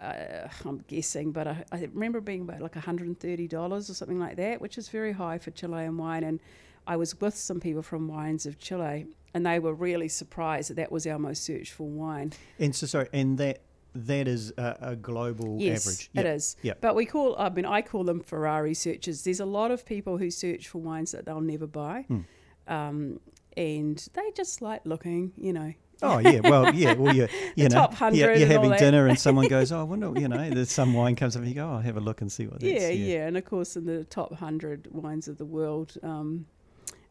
Uh, 0.00 0.48
I'm 0.64 0.78
guessing, 0.88 1.30
but 1.30 1.46
I, 1.46 1.64
I 1.70 1.82
remember 1.92 2.20
being 2.20 2.40
about 2.42 2.60
like 2.60 2.74
$130 2.74 3.72
or 3.72 3.80
something 3.82 4.18
like 4.18 4.36
that, 4.36 4.60
which 4.60 4.76
is 4.76 4.88
very 4.88 5.12
high 5.12 5.38
for 5.38 5.52
Chilean 5.52 5.96
wine. 5.96 6.24
And 6.24 6.40
I 6.88 6.96
was 6.96 7.20
with 7.20 7.36
some 7.36 7.60
people 7.60 7.82
from 7.82 8.08
Wines 8.08 8.44
of 8.44 8.58
Chile, 8.58 9.06
and 9.32 9.46
they 9.46 9.60
were 9.60 9.74
really 9.74 10.08
surprised 10.08 10.70
that 10.70 10.74
that 10.74 10.90
was 10.90 11.06
our 11.06 11.20
most 11.20 11.44
searched 11.44 11.72
for 11.72 11.86
wine. 11.88 12.32
and 12.58 12.74
so 12.74 12.86
sorry, 12.86 13.08
and 13.12 13.38
that 13.38 13.60
that 13.94 14.26
is 14.26 14.52
a, 14.56 14.76
a 14.80 14.96
global 14.96 15.58
yes, 15.60 15.86
average. 15.86 16.10
it 16.14 16.24
Yep. 16.26 16.36
is. 16.36 16.56
Yep. 16.62 16.80
But 16.80 16.94
we 16.96 17.04
call, 17.06 17.36
I 17.38 17.50
mean, 17.50 17.66
I 17.66 17.82
call 17.82 18.02
them 18.04 18.20
Ferrari 18.20 18.72
searchers. 18.74 19.22
There's 19.22 19.38
a 19.38 19.44
lot 19.44 19.70
of 19.70 19.84
people 19.84 20.16
who 20.18 20.30
search 20.30 20.66
for 20.66 20.78
wines 20.78 21.12
that 21.12 21.26
they'll 21.26 21.42
never 21.42 21.66
buy. 21.66 22.06
Hmm. 22.08 22.20
Um, 22.66 23.20
and 23.56 23.98
they 24.14 24.30
just 24.34 24.62
like 24.62 24.80
looking, 24.86 25.32
you 25.36 25.52
know. 25.52 25.74
Oh 26.02 26.18
yeah, 26.18 26.40
well 26.40 26.74
yeah, 26.74 26.94
well 26.94 27.14
you 27.14 27.28
you 27.56 27.68
know 27.68 27.88
you're, 28.12 28.34
you're 28.34 28.48
having 28.48 28.72
dinner 28.72 29.06
and 29.06 29.18
someone 29.18 29.46
goes, 29.56 29.70
oh, 29.72 29.80
I 29.80 29.82
wonder, 29.84 30.12
you 30.18 30.28
know, 30.28 30.50
there's 30.50 30.70
some 30.70 30.94
wine 30.94 31.16
comes 31.16 31.36
up 31.36 31.42
and 31.42 31.48
you 31.48 31.54
go, 31.54 31.66
oh, 31.66 31.74
I'll 31.74 31.80
have 31.80 31.96
a 31.96 32.00
look 32.00 32.20
and 32.20 32.30
see 32.30 32.46
what 32.46 32.60
that's. 32.60 32.72
yeah, 32.72 32.88
yeah, 32.88 33.26
and 33.26 33.36
of 33.36 33.44
course, 33.44 33.76
in 33.76 33.86
the 33.86 34.04
top 34.04 34.34
hundred 34.34 34.88
wines 34.90 35.28
of 35.28 35.38
the 35.38 35.44
world, 35.44 35.96
um, 36.02 36.46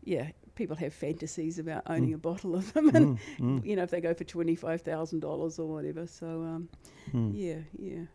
yeah, 0.03 0.31
people 0.55 0.75
have 0.75 0.93
fantasies 0.93 1.59
about 1.59 1.83
owning 1.87 2.11
Mm. 2.11 2.15
a 2.15 2.17
bottle 2.17 2.55
of 2.55 2.73
them, 2.73 2.89
and 2.93 3.17
Mm, 3.17 3.19
mm, 3.39 3.65
you 3.65 3.75
know, 3.75 3.83
if 3.83 3.91
they 3.91 4.01
go 4.01 4.13
for 4.13 4.23
twenty 4.23 4.55
five 4.55 4.81
thousand 4.81 5.19
dollars 5.21 5.59
or 5.59 5.67
whatever. 5.67 6.05
So, 6.07 6.27
um, 6.27 6.69
mm, 7.13 7.31
yeah, 7.33 7.59
yeah. 7.77 8.05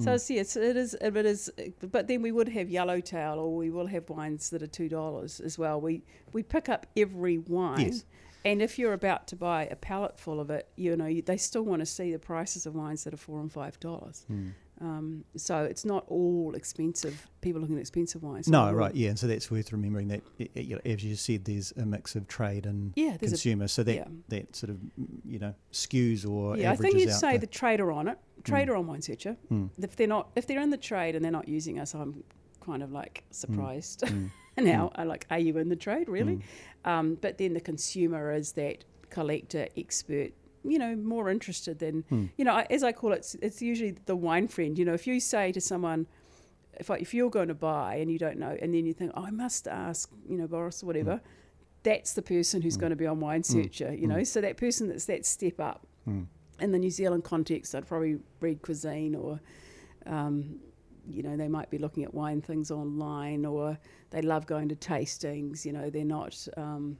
So 0.00 0.10
mm. 0.10 0.14
it's, 0.16 0.28
yes, 0.30 0.56
it 0.56 0.76
is. 0.76 0.94
It 1.00 1.16
is. 1.16 1.50
But 1.92 2.08
then 2.08 2.20
we 2.22 2.32
would 2.32 2.48
have 2.48 2.68
yellowtail, 2.68 3.38
or 3.38 3.54
we 3.54 3.70
will 3.70 3.86
have 3.86 4.08
wines 4.10 4.50
that 4.50 4.62
are 4.62 4.66
two 4.66 4.88
dollars 4.88 5.38
as 5.38 5.56
well. 5.58 5.80
We 5.80 6.02
we 6.32 6.42
pick 6.42 6.68
up 6.68 6.86
every 6.96 7.38
wine. 7.38 7.80
Yes. 7.80 8.04
And 8.44 8.60
if 8.60 8.78
you're 8.78 8.92
about 8.92 9.26
to 9.28 9.36
buy 9.36 9.64
a 9.66 9.76
pallet 9.76 10.18
full 10.18 10.38
of 10.40 10.50
it, 10.50 10.68
you 10.76 10.96
know 10.96 11.06
you, 11.06 11.22
they 11.22 11.36
still 11.38 11.62
want 11.62 11.80
to 11.80 11.86
see 11.86 12.12
the 12.12 12.18
prices 12.18 12.66
of 12.66 12.74
wines 12.74 13.04
that 13.04 13.14
are 13.14 13.18
four 13.18 13.40
and 13.40 13.50
five 13.52 13.78
dollars. 13.80 14.26
Mm. 14.30 14.52
Um, 14.80 15.24
so 15.36 15.62
it's 15.62 15.84
not 15.84 16.04
all 16.08 16.54
expensive. 16.56 17.28
People 17.40 17.60
looking 17.60 17.76
at 17.76 17.80
expensive 17.80 18.22
wines. 18.24 18.48
No, 18.48 18.72
right, 18.72 18.90
all. 18.90 18.96
yeah, 18.96 19.10
and 19.10 19.18
so 19.18 19.28
that's 19.28 19.48
worth 19.48 19.70
remembering 19.72 20.08
that, 20.08 20.20
i- 20.40 20.48
i- 20.56 20.60
you 20.60 20.74
know, 20.74 20.80
as 20.84 21.04
you 21.04 21.14
said, 21.14 21.44
there's 21.44 21.72
a 21.76 21.86
mix 21.86 22.16
of 22.16 22.26
trade 22.26 22.66
and 22.66 22.92
Yeah, 22.96 23.16
there's 23.18 23.30
a 23.32 23.36
consumer, 23.36 23.68
so 23.68 23.84
that 23.84 23.94
yeah. 23.94 24.04
that 24.30 24.56
sort 24.56 24.70
of 24.70 24.76
mm, 24.76 25.06
you 25.24 25.38
know 25.38 25.54
skews 25.72 26.28
or 26.28 26.56
yeah. 26.58 26.72
I 26.72 26.76
think 26.76 26.96
you'd 26.98 27.12
say 27.12 27.34
the, 27.34 27.42
the 27.42 27.46
trader 27.46 27.92
on 27.92 28.08
it, 28.08 28.18
trader 28.42 28.74
on 28.76 28.86
Wine 28.88 29.00
Searcher. 29.00 29.36
Mm, 29.50 29.70
If 29.78 29.94
they're 29.96 30.06
not, 30.08 30.30
if 30.36 30.46
they're 30.48 30.60
in 30.60 30.70
the 30.70 30.76
trade 30.76 31.14
and 31.14 31.24
they're 31.24 31.32
not 31.32 31.48
using 31.48 31.78
us, 31.78 31.94
I'm 31.94 32.24
kind 32.60 32.82
of 32.82 32.90
like 32.92 33.22
surprised. 33.30 34.02
mm, 34.58 34.64
now, 34.64 34.90
I 34.94 35.04
like, 35.04 35.26
are 35.30 35.38
you 35.38 35.56
in 35.58 35.68
the 35.68 35.76
trade 35.76 36.08
really? 36.08 36.36
mm, 36.36 36.42
Um, 36.90 37.14
but 37.20 37.38
then 37.38 37.54
the 37.54 37.60
consumer 37.60 38.32
is 38.32 38.52
that 38.52 38.84
collector 39.10 39.68
expert. 39.76 40.32
You 40.66 40.78
know, 40.78 40.96
more 40.96 41.28
interested 41.28 41.78
than 41.78 42.04
mm, 42.10 42.30
you 42.38 42.44
know. 42.46 42.64
As 42.70 42.82
I 42.82 42.92
call 42.92 43.12
it, 43.12 43.16
it's, 43.18 43.34
it's 43.36 43.60
usually 43.60 43.90
the 44.06 44.16
wine 44.16 44.48
friend. 44.48 44.78
You 44.78 44.86
know, 44.86 44.94
if 44.94 45.06
you 45.06 45.20
say 45.20 45.52
to 45.52 45.60
someone, 45.60 46.06
if 46.80 46.90
I, 46.90 46.96
if 46.96 47.12
you're 47.12 47.28
going 47.30 47.48
to 47.48 47.54
buy 47.54 47.96
and 47.96 48.10
you 48.10 48.18
don't 48.18 48.38
know, 48.38 48.56
and 48.62 48.74
then 48.74 48.86
you 48.86 48.94
think, 48.94 49.12
oh, 49.14 49.26
I 49.26 49.30
must 49.30 49.68
ask, 49.68 50.10
you 50.26 50.38
know, 50.38 50.46
Boris 50.46 50.82
or 50.82 50.86
whatever. 50.86 51.20
That's 51.82 52.14
the 52.14 52.22
person 52.22 52.62
who's 52.62 52.78
Mm. 52.78 52.80
going 52.80 52.90
to 52.90 52.96
be 52.96 53.06
on 53.06 53.20
Wine 53.20 53.42
Mm. 53.42 53.44
Searcher. 53.44 53.92
You 53.94 54.06
know, 54.06 54.24
so 54.24 54.40
that 54.40 54.56
person 54.56 54.88
that's 54.88 55.04
that 55.04 55.26
step 55.26 55.60
up 55.60 55.86
mm, 56.08 56.24
in 56.58 56.72
the 56.72 56.78
New 56.78 56.90
Zealand 56.90 57.24
context, 57.24 57.74
I'd 57.74 57.86
probably 57.86 58.16
read 58.40 58.62
cuisine 58.62 59.14
or, 59.14 59.40
um, 60.06 60.60
you 61.08 61.22
know, 61.22 61.36
they 61.36 61.48
might 61.48 61.70
be 61.70 61.78
looking 61.78 62.04
at 62.04 62.12
wine 62.14 62.40
things 62.40 62.70
online 62.70 63.44
or 63.44 63.78
they 64.10 64.22
love 64.22 64.46
going 64.46 64.68
to 64.68 64.76
tastings. 64.76 65.64
You 65.64 65.72
know, 65.72 65.90
they're 65.90 66.04
not 66.04 66.46
um, 66.56 66.98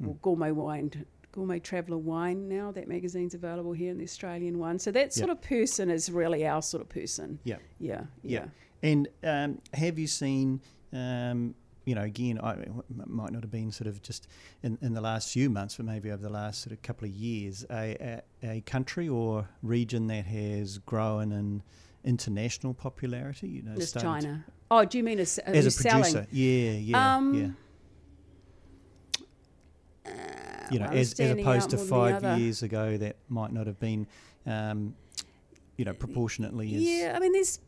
well, 0.00 0.14
Mm. 0.14 0.22
gourmet 0.22 0.50
wine. 0.52 1.04
Gourmet 1.32 1.60
Traveller 1.60 1.98
Wine 1.98 2.48
now, 2.48 2.72
that 2.72 2.88
magazine's 2.88 3.34
available 3.34 3.72
here 3.72 3.92
in 3.92 3.98
the 3.98 4.04
Australian 4.04 4.58
one. 4.58 4.80
So 4.80 4.90
that 4.90 5.12
sort 5.12 5.28
Yep. 5.28 5.36
of 5.36 5.42
person 5.42 5.88
is 5.90 6.10
really 6.10 6.44
our 6.44 6.60
sort 6.60 6.80
of 6.80 6.88
person. 6.88 7.38
Yep. 7.44 7.60
Yeah. 7.78 8.00
Yeah. 8.22 8.30
Yeah. 8.30 8.46
And 8.82 9.08
um, 9.22 9.58
have 9.74 9.96
you 9.96 10.08
seen, 10.08 10.60
um, 10.92 11.54
you 11.84 11.94
know, 11.94 12.02
again, 12.02 12.40
I, 12.42 12.56
might 13.06 13.30
not 13.30 13.42
have 13.42 13.50
been 13.52 13.70
sort 13.70 13.86
of 13.86 14.02
just 14.02 14.26
in, 14.64 14.76
in 14.82 14.92
the 14.94 15.00
last 15.00 15.32
few 15.32 15.48
months, 15.50 15.76
but 15.76 15.86
maybe 15.86 16.10
over 16.10 16.20
the 16.22 16.28
last 16.32 16.62
sort 16.62 16.72
of 16.72 16.82
couple 16.82 17.06
of 17.06 17.14
years, 17.14 17.64
a, 17.70 18.22
a, 18.42 18.48
a 18.56 18.60
country 18.62 19.08
or 19.08 19.48
region 19.62 20.08
that 20.08 20.24
has 20.26 20.78
grown 20.78 21.30
in 21.30 21.62
international 22.04 22.74
popularity? 22.74 23.48
You 23.48 23.62
know, 23.62 23.78
started 23.80 24.06
China. 24.24 24.44
Oh, 24.70 24.84
do 24.84 24.98
you 24.98 25.04
mean 25.04 25.18
as, 25.18 25.38
as 25.38 25.56
a 25.56 25.62
who's 25.62 25.76
selling? 25.76 26.02
producer. 26.02 26.26
Yeah, 26.30 26.70
yeah, 26.72 27.16
Um, 27.16 27.34
yeah. 27.34 27.48
Uh, 30.06 30.10
You 30.70 30.78
know, 30.78 30.86
one 30.86 30.96
is 30.96 31.12
as, 31.14 31.20
as 31.20 31.30
opposed 31.38 31.70
to 31.70 31.76
more 31.76 32.08
than 32.10 32.14
the 32.14 32.20
five 32.20 32.38
years 32.40 32.62
ago, 32.62 32.96
that 32.96 33.16
might 33.28 33.52
not 33.52 33.66
have 33.66 33.78
been, 33.80 34.06
um, 34.46 34.94
you 35.76 35.84
know, 35.84 35.92
proportionately 35.92 36.74
as. 36.74 36.82
Yeah, 36.82 37.12
I 37.16 37.18
mean, 37.18 37.32
there's 37.32 37.58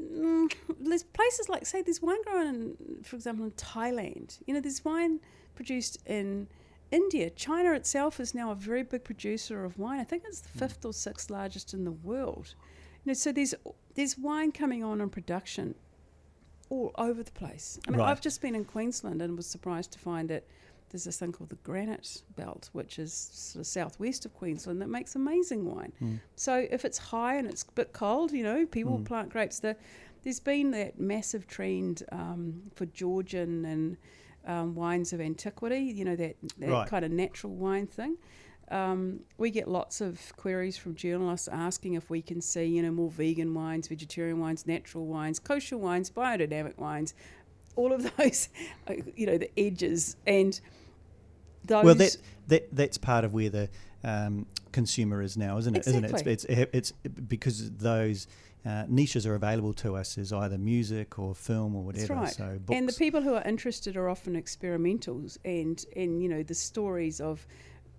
mm, 0.00 0.52
there's 0.80 1.02
places 1.02 1.48
like 1.48 1.66
say 1.66 1.82
there's 1.82 2.00
wine 2.00 2.22
grown, 2.22 2.46
in, 2.46 2.76
for 3.02 3.16
example, 3.16 3.44
in 3.44 3.50
Thailand. 3.52 4.38
You 4.46 4.54
know, 4.54 4.60
there's 4.60 4.84
wine 4.84 5.20
produced 5.54 5.98
in 6.06 6.46
India. 6.92 7.30
China 7.30 7.72
itself 7.72 8.20
is 8.20 8.32
now 8.34 8.50
a 8.52 8.54
very 8.54 8.84
big 8.84 9.02
producer 9.04 9.64
of 9.64 9.76
wine. 9.78 9.98
I 9.98 10.04
think 10.04 10.22
it's 10.26 10.40
the 10.40 10.48
Hmm. 10.50 10.58
fifth 10.60 10.84
or 10.84 10.92
sixth 10.92 11.30
largest 11.30 11.74
in 11.74 11.84
the 11.84 11.92
world. 11.92 12.54
So 13.14 13.32
there's 13.32 13.54
there's 13.94 14.18
wine 14.18 14.52
coming 14.52 14.82
on 14.84 15.00
in 15.00 15.08
production 15.10 15.74
all 16.68 16.90
over 16.96 17.22
the 17.22 17.30
place. 17.30 17.78
I 17.86 17.90
mean, 17.92 18.00
Right. 18.00 18.10
I've 18.10 18.20
just 18.20 18.40
been 18.42 18.54
in 18.54 18.64
Queensland 18.64 19.22
and 19.22 19.36
was 19.36 19.46
surprised 19.46 19.92
to 19.92 19.98
find 19.98 20.28
that 20.30 20.44
there's 20.90 21.04
this 21.04 21.18
thing 21.18 21.32
called 21.32 21.50
the 21.50 21.56
Granite 21.56 22.22
Belt, 22.36 22.70
which 22.72 22.98
is 22.98 23.12
sort 23.12 23.60
of 23.60 23.66
southwest 23.66 24.24
of 24.26 24.34
Queensland, 24.34 24.80
that 24.82 24.88
makes 24.88 25.14
amazing 25.14 25.64
wine. 25.64 25.92
Mm. 26.02 26.20
So 26.36 26.66
if 26.70 26.84
it's 26.84 26.98
high 26.98 27.36
and 27.36 27.46
it's 27.48 27.62
a 27.62 27.72
bit 27.72 27.92
cold, 27.92 28.32
you 28.32 28.42
know, 28.42 28.66
people 28.66 28.98
Mm. 28.98 29.04
plant 29.04 29.28
grapes. 29.30 29.60
The, 29.60 29.76
there's 30.22 30.40
been 30.40 30.70
that 30.72 30.98
massive 30.98 31.46
trend 31.46 32.02
um, 32.12 32.62
for 32.74 32.86
Georgian 32.86 33.64
and 33.64 33.96
um, 34.46 34.74
wines 34.74 35.12
of 35.12 35.20
antiquity, 35.20 35.78
you 35.80 36.04
know, 36.04 36.16
that, 36.16 36.36
that 36.58 36.68
Right. 36.70 36.88
kind 36.88 37.04
of 37.04 37.10
natural 37.12 37.54
wine 37.54 37.86
thing. 37.86 38.16
Um, 38.68 39.20
we 39.38 39.50
get 39.50 39.68
lots 39.68 40.00
of 40.00 40.20
queries 40.36 40.76
from 40.76 40.94
journalists 40.94 41.48
asking 41.48 41.94
if 41.94 42.10
we 42.10 42.20
can 42.20 42.40
see, 42.40 42.64
you 42.64 42.82
know, 42.82 42.90
more 42.90 43.10
vegan 43.10 43.54
wines, 43.54 43.88
vegetarian 43.88 44.40
wines, 44.40 44.66
natural 44.66 45.06
wines, 45.06 45.38
kosher 45.38 45.78
wines, 45.78 46.10
biodynamic 46.10 46.76
wines, 46.76 47.14
all 47.76 47.92
of 47.92 48.10
those, 48.16 48.48
you 49.14 49.26
know, 49.26 49.38
the 49.38 49.50
edges 49.58 50.16
and 50.26 50.60
those. 51.64 51.84
Well, 51.84 51.94
that, 51.94 52.16
that 52.48 52.68
that's 52.74 52.98
part 52.98 53.24
of 53.24 53.32
where 53.32 53.50
the 53.50 53.68
um, 54.02 54.46
consumer 54.72 55.22
is 55.22 55.36
now, 55.36 55.58
isn't 55.58 55.74
it? 55.74 55.86
Exactly. 55.86 56.32
Isn't 56.32 56.50
it? 56.50 56.70
It's, 56.72 56.72
it's, 56.72 56.92
it's 57.04 57.20
because 57.28 57.70
those 57.72 58.26
uh, 58.66 58.84
niches 58.88 59.26
are 59.26 59.36
available 59.36 59.72
to 59.72 59.94
us 59.94 60.18
as 60.18 60.32
either 60.32 60.58
music 60.58 61.20
or 61.20 61.34
film 61.34 61.76
or 61.76 61.84
whatever. 61.84 62.14
Right. 62.14 62.34
So 62.34 62.58
books. 62.64 62.76
And 62.76 62.88
the 62.88 62.92
people 62.92 63.22
who 63.22 63.34
are 63.34 63.42
interested 63.42 63.96
are 63.96 64.08
often 64.08 64.34
experimentals, 64.34 65.38
and 65.44 65.84
and 65.94 66.20
you 66.20 66.28
know 66.28 66.42
the 66.42 66.54
stories 66.54 67.20
of, 67.20 67.46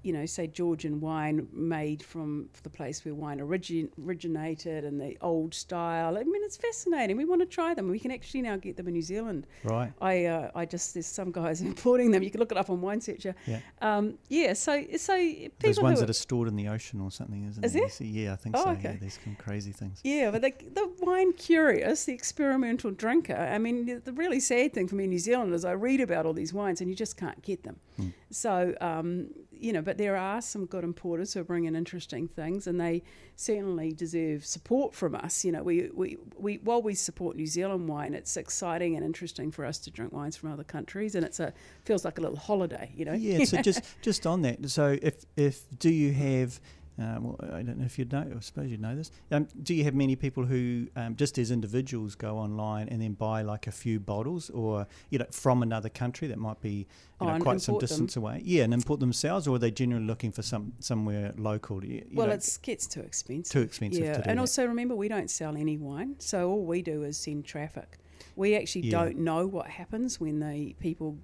you 0.04 0.14
know, 0.14 0.26
say 0.26 0.48
Georgian 0.48 1.00
wine 1.02 1.48
made 1.52 2.02
from 2.04 2.50
the 2.64 2.70
place 2.70 3.04
where 3.04 3.14
wine 3.16 3.42
origin, 3.42 3.90
originated 4.06 4.84
and 4.86 5.00
the 5.02 5.18
old 5.22 5.54
style. 5.54 6.18
I 6.18 6.24
mean, 6.24 6.42
it's 6.44 6.58
fascinating. 6.58 7.18
We 7.18 7.26
want 7.26 7.42
to 7.42 7.46
try 7.48 7.74
them. 7.74 7.90
We 7.90 8.00
can 8.00 8.12
actually 8.12 8.42
now 8.44 8.56
get 8.58 8.78
them 8.78 8.88
in 8.88 8.94
New 8.94 9.02
Zealand. 9.02 9.48
right. 9.64 9.92
I 10.02 10.26
uh, 10.26 10.52
I 10.56 10.66
just 10.66 10.94
there's 10.94 11.08
some 11.08 11.32
guys 11.32 11.62
importing 11.72 12.12
them. 12.12 12.24
You 12.24 12.32
can 12.32 12.40
look 12.40 12.52
it 12.52 12.58
up 12.58 12.70
on 12.70 12.82
Wine 12.82 13.02
Searcher. 13.02 13.36
Yeah. 13.46 13.60
Um, 13.82 14.18
yeah. 14.30 14.54
So 14.54 14.84
so 14.98 15.16
people 15.18 15.52
There's 15.60 15.80
ones 15.80 16.00
who 16.00 16.06
that 16.06 16.10
are 16.10 16.14
stored 16.14 16.48
in 16.48 16.56
the 16.56 16.68
ocean 16.70 17.02
or 17.02 17.12
something, 17.12 17.46
isn't 17.50 17.64
Is 17.64 17.74
there? 17.74 17.88
there? 17.88 18.08
Yeah, 18.08 18.34
I 18.34 18.36
think 18.38 18.56
Oh, 18.58 18.64
so. 18.64 18.70
okay. 18.72 18.92
Yeah, 18.94 18.98
there's 19.00 19.20
some 19.24 19.36
crazy 19.36 19.72
things. 19.72 20.00
Yeah, 20.04 20.32
but 20.32 20.42
the, 20.42 20.54
the 20.74 20.92
wine 21.02 21.34
curious, 21.34 22.06
the 22.06 22.14
experimental 22.14 22.92
drinker. 22.92 23.36
I 23.36 23.58
mean, 23.58 23.86
the- 23.86 24.02
the 24.08 24.14
really 24.14 24.40
sad 24.40 24.74
thing 24.74 24.88
for 24.88 24.96
me 24.96 25.04
in 25.06 25.10
New 25.10 25.20
Zealand 25.20 25.54
is 25.54 25.66
I 25.66 25.72
read 25.74 26.00
about 26.02 26.26
all 26.26 26.34
these 26.34 26.54
wines 26.54 26.82
and 26.82 26.90
you 26.90 26.96
just 26.96 27.18
can't 27.18 27.42
get 27.42 27.64
them. 27.64 27.78
Hmm. 27.98 28.10
So, 28.32 28.74
um, 28.80 29.30
you 29.60 29.74
know, 29.74 29.82
but 29.82 29.98
there 29.98 30.16
are 30.16 30.42
some 30.42 30.66
good 30.66 30.84
importers 30.84 31.34
who 31.34 31.42
are 31.42 31.44
bringing 31.44 31.76
interesting 31.76 32.28
things, 32.28 32.68
and 32.68 32.80
they 32.80 33.04
certainly 33.36 33.92
deserve 33.92 34.46
support 34.46 34.94
from 34.94 35.16
us. 35.16 35.44
You 35.44 35.52
know, 35.52 35.64
we, 35.64 35.90
we, 35.94 36.18
we 36.38 36.58
while 36.58 36.82
we 36.82 36.94
support 36.96 37.36
New 37.36 37.48
Zealand 37.48 37.88
wine, 37.88 38.14
it's 38.14 38.38
exciting 38.38 38.96
and 38.96 39.06
interesting 39.06 39.52
for 39.52 39.66
us 39.66 39.78
to 39.80 39.92
drink 39.92 40.14
wines 40.14 40.36
from 40.36 40.52
other 40.52 40.64
countries, 40.64 41.16
and 41.16 41.26
it's 41.26 41.40
a 41.40 41.54
feels 41.84 42.06
like 42.06 42.18
a 42.18 42.22
little 42.22 42.38
holiday. 42.38 42.92
You 42.96 43.06
know. 43.06 43.14
Yeah. 43.14 43.46
So 43.46 43.62
just 43.62 43.82
just 44.02 44.26
on 44.26 44.42
that. 44.44 44.70
So 44.70 44.98
if 45.02 45.26
if 45.36 45.64
do 45.78 45.90
you 45.90 46.14
have 46.14 46.60
uh, 47.00 47.18
well, 47.22 47.38
I 47.54 47.62
don't 47.62 47.78
know 47.78 47.86
if 47.86 48.00
you 48.00 48.06
know. 48.06 48.26
I 48.36 48.40
suppose 48.40 48.70
you 48.72 48.78
know 48.78 48.96
this. 48.96 49.12
Um, 49.32 49.48
do 49.62 49.74
you 49.76 49.84
have 49.84 49.94
many 49.94 50.16
people 50.16 50.46
who 50.46 50.88
um, 50.96 51.16
just 51.16 51.38
as 51.38 51.52
individuals 51.52 52.16
go 52.16 52.38
online 52.38 52.90
and 52.90 53.02
then 53.02 53.14
buy 53.14 53.44
like 53.44 53.68
a 53.68 53.72
few 53.72 54.00
bottles, 54.00 54.50
or 54.50 54.88
you 55.10 55.20
know, 55.20 55.26
from 55.32 55.62
another 55.62 55.90
country 55.90 56.28
that 56.28 56.38
might 56.40 56.60
be 56.62 56.70
you 56.70 56.86
Oh, 57.20 57.26
know 57.34 57.40
quite 57.40 57.62
some 57.62 57.74
import 57.74 57.82
them. 57.82 57.88
distance 57.90 58.16
away? 58.16 58.42
Yeah, 58.44 58.64
and 58.64 58.74
import 58.74 59.00
themselves, 59.00 59.48
or 59.48 59.56
are 59.56 59.60
they 59.60 59.72
generally 59.72 60.06
looking 60.06 60.32
for 60.32 60.42
some 60.42 60.74
somewhere 60.80 61.34
local? 61.38 61.84
You, 61.86 62.06
you 62.10 62.18
well, 62.18 62.32
it 62.32 62.60
gets 62.64 62.88
too 62.88 63.02
expensive. 63.02 63.52
too 63.52 63.62
expensive 63.62 64.04
yeah, 64.04 64.14
to 64.18 64.22
do 64.24 64.30
and 64.30 64.38
that. 64.38 64.42
also 64.42 64.66
remember 64.66 64.96
we 64.96 65.08
don't 65.08 65.30
sell 65.30 65.56
any 65.56 65.78
wine, 65.78 66.16
so 66.20 66.50
all 66.50 66.66
we 66.66 66.82
do 66.82 67.04
is 67.04 67.18
send 67.18 67.46
traffic. 67.46 68.00
We 68.36 68.56
actually 68.56 68.82
Yeah. 68.88 68.92
don't 69.04 69.18
know 69.20 69.46
what 69.48 69.68
happens 69.68 70.20
when 70.20 70.40
the 70.40 70.74
people 70.80 71.18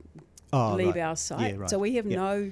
oh, 0.52 0.76
leave 0.76 0.96
right. 0.96 1.02
our 1.04 1.16
site, 1.16 1.54
Yeah, 1.56 1.60
right. 1.62 1.70
so 1.70 1.80
we 1.80 1.96
have 1.96 2.06
Yep. 2.06 2.16
no 2.16 2.52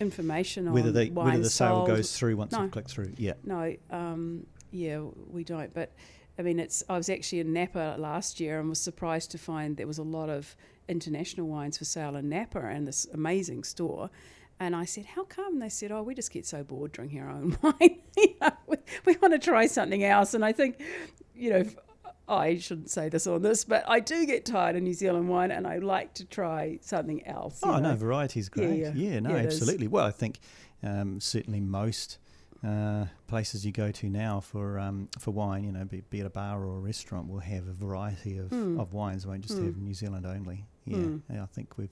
information 0.00 0.72
whether 0.72 0.88
on 0.88 1.14
wine 1.14 1.26
whether 1.26 1.42
the 1.42 1.50
sale 1.50 1.76
sold. 1.84 1.86
goes 1.88 2.16
through 2.16 2.36
once 2.36 2.52
No. 2.52 2.62
they 2.62 2.68
click 2.68 2.88
through. 2.88 3.12
Yeah. 3.16 3.34
No, 3.44 3.74
um, 3.90 4.46
yeah, 4.70 5.00
we 5.30 5.44
don't. 5.44 5.72
But 5.74 5.92
I 6.38 6.42
mean, 6.42 6.58
it's. 6.58 6.82
I 6.88 6.96
was 6.96 7.08
actually 7.08 7.40
in 7.40 7.52
Napa 7.52 7.96
last 7.98 8.40
year 8.40 8.60
and 8.60 8.68
was 8.68 8.80
surprised 8.80 9.30
to 9.32 9.38
find 9.38 9.76
there 9.76 9.86
was 9.86 9.98
a 9.98 10.02
lot 10.02 10.30
of 10.30 10.56
international 10.88 11.46
wines 11.48 11.78
for 11.78 11.84
sale 11.84 12.16
in 12.16 12.28
Napa 12.28 12.60
and 12.60 12.86
this 12.88 13.06
amazing 13.12 13.64
store. 13.64 14.10
And 14.58 14.74
I 14.76 14.84
said, 14.84 15.04
"How 15.06 15.24
come?" 15.24 15.54
And 15.54 15.62
they 15.62 15.68
said, 15.68 15.90
"Oh, 15.92 16.02
we 16.02 16.14
just 16.14 16.30
get 16.32 16.46
so 16.46 16.62
bored 16.62 16.92
drinking 16.92 17.20
our 17.20 17.30
own 17.30 17.56
wine. 17.62 17.98
you 18.16 18.34
know, 18.40 18.50
we, 18.66 18.76
we 19.04 19.16
want 19.16 19.34
to 19.34 19.38
try 19.38 19.66
something 19.66 20.02
else." 20.04 20.34
And 20.34 20.44
I 20.44 20.52
think, 20.52 20.80
you 21.34 21.50
know. 21.50 21.64
I 22.30 22.58
shouldn't 22.58 22.90
say 22.90 23.08
this 23.08 23.26
on 23.26 23.42
this, 23.42 23.64
but 23.64 23.84
I 23.88 24.00
do 24.00 24.24
get 24.26 24.44
tired 24.44 24.76
of 24.76 24.82
New 24.82 24.94
Zealand 24.94 25.28
wine, 25.28 25.50
and 25.50 25.66
I 25.66 25.78
like 25.78 26.14
to 26.14 26.24
try 26.24 26.78
something 26.80 27.26
else. 27.26 27.60
Oh 27.62 27.72
no, 27.72 27.80
know. 27.90 27.96
variety's 27.96 28.50
Yeah, 28.54 28.64
great. 28.66 28.78
yeah. 28.78 28.92
Yeah, 28.94 29.20
no, 29.20 29.30
Yeah, 29.30 29.42
absolutely. 29.42 29.88
Well, 29.88 30.06
I 30.06 30.10
think 30.12 30.38
um, 30.82 31.20
certainly 31.20 31.60
most 31.60 32.18
uh, 32.64 33.06
places 33.26 33.64
you 33.66 33.72
go 33.72 33.90
to 33.90 34.08
now 34.08 34.38
for 34.40 34.78
um, 34.78 35.08
for 35.18 35.30
wine, 35.30 35.64
you 35.64 35.72
know, 35.72 35.84
be, 35.84 36.02
be 36.10 36.20
it 36.20 36.26
a 36.26 36.30
bar 36.30 36.62
or 36.64 36.76
a 36.76 36.80
restaurant, 36.80 37.28
will 37.28 37.38
have 37.40 37.66
a 37.66 37.72
variety 37.72 38.38
of, 38.38 38.50
Mm. 38.50 38.78
of 38.80 38.92
wines. 38.92 39.26
Won't 39.26 39.40
just 39.42 39.58
Mm. 39.58 39.64
have 39.66 39.76
New 39.78 39.94
Zealand 39.94 40.26
only. 40.26 40.66
Yeah, 40.84 40.96
Mm. 40.98 41.22
I 41.42 41.46
think 41.46 41.78
we've 41.78 41.90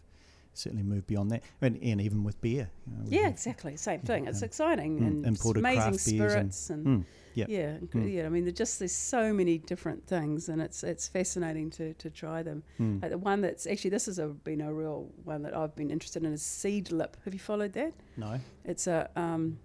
certainly 0.54 0.82
moved 0.82 1.06
beyond 1.06 1.30
that, 1.30 1.42
and, 1.62 1.78
and 1.82 2.00
even 2.00 2.22
with 2.24 2.40
beer. 2.40 2.68
You 2.86 2.92
know, 2.96 3.04
Yeah, 3.08 3.22
have- 3.22 3.32
exactly. 3.32 3.76
Same 3.76 4.00
thing. 4.00 4.26
It's 4.26 4.42
Um, 4.42 4.46
exciting 4.46 4.98
mm, 5.00 5.06
and 5.06 5.26
imported 5.26 5.60
amazing 5.60 5.90
beers 5.92 6.06
and- 6.34 6.52
spirits 6.54 6.70
and, 6.70 6.86
Mm, 6.86 7.04
yeah. 7.38 7.46
yeah, 7.48 7.76
Mm. 7.94 8.12
yeah. 8.12 8.26
I 8.26 8.28
mean, 8.28 8.52
just 8.54 8.78
there's 8.78 8.92
so 9.14 9.32
many 9.32 9.58
different 9.58 10.06
things, 10.06 10.48
and 10.48 10.60
it's 10.60 10.82
it's 10.82 11.06
fascinating 11.08 11.70
to, 11.78 11.94
to 11.94 12.10
try 12.10 12.42
them. 12.42 12.62
mm. 12.80 13.00
Like 13.02 13.10
the 13.12 13.18
one 13.18 13.40
that's 13.40 13.66
actually 13.66 13.90
this 13.90 14.06
has 14.06 14.18
a, 14.18 14.26
been 14.28 14.60
a 14.60 14.72
real 14.72 15.10
one 15.24 15.42
that 15.42 15.54
I've 15.56 15.74
been 15.76 15.90
interested 15.90 16.22
in 16.24 16.32
is 16.32 16.42
Seedlip. 16.42 17.14
Have 17.24 17.34
you 17.34 17.40
followed 17.40 17.72
that? 17.74 17.92
No. 18.16 18.40
It's 18.64 18.86
a 18.86 19.08
um, 19.16 19.58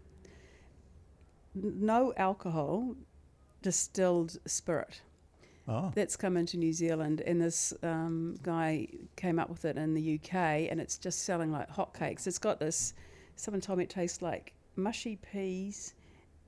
no 1.56 2.14
alcohol 2.18 2.96
distilled 3.62 4.38
spirit 4.46 5.02
Oh. 5.66 5.94
that's 5.96 6.18
come 6.18 6.36
into 6.36 6.58
New 6.58 6.74
Zealand, 6.74 7.22
and 7.22 7.42
this 7.42 7.74
um, 7.84 8.36
guy 8.44 8.86
came 9.16 9.40
up 9.40 9.50
with 9.50 9.64
it 9.64 9.78
in 9.78 9.94
the 9.94 10.16
UK, 10.16 10.34
and 10.70 10.82
it's 10.82 10.98
just 10.98 11.24
selling 11.24 11.54
like 11.54 11.70
hotcakes. 11.72 12.28
It's 12.28 12.38
got 12.38 12.60
this. 12.60 12.94
Someone 13.38 13.62
told 13.62 13.78
me 13.78 13.86
it 13.86 13.90
tastes 13.90 14.22
like 14.22 14.52
mushy 14.76 15.16
peas 15.16 15.94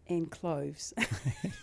and 0.07 0.29
cloves. 0.29 0.93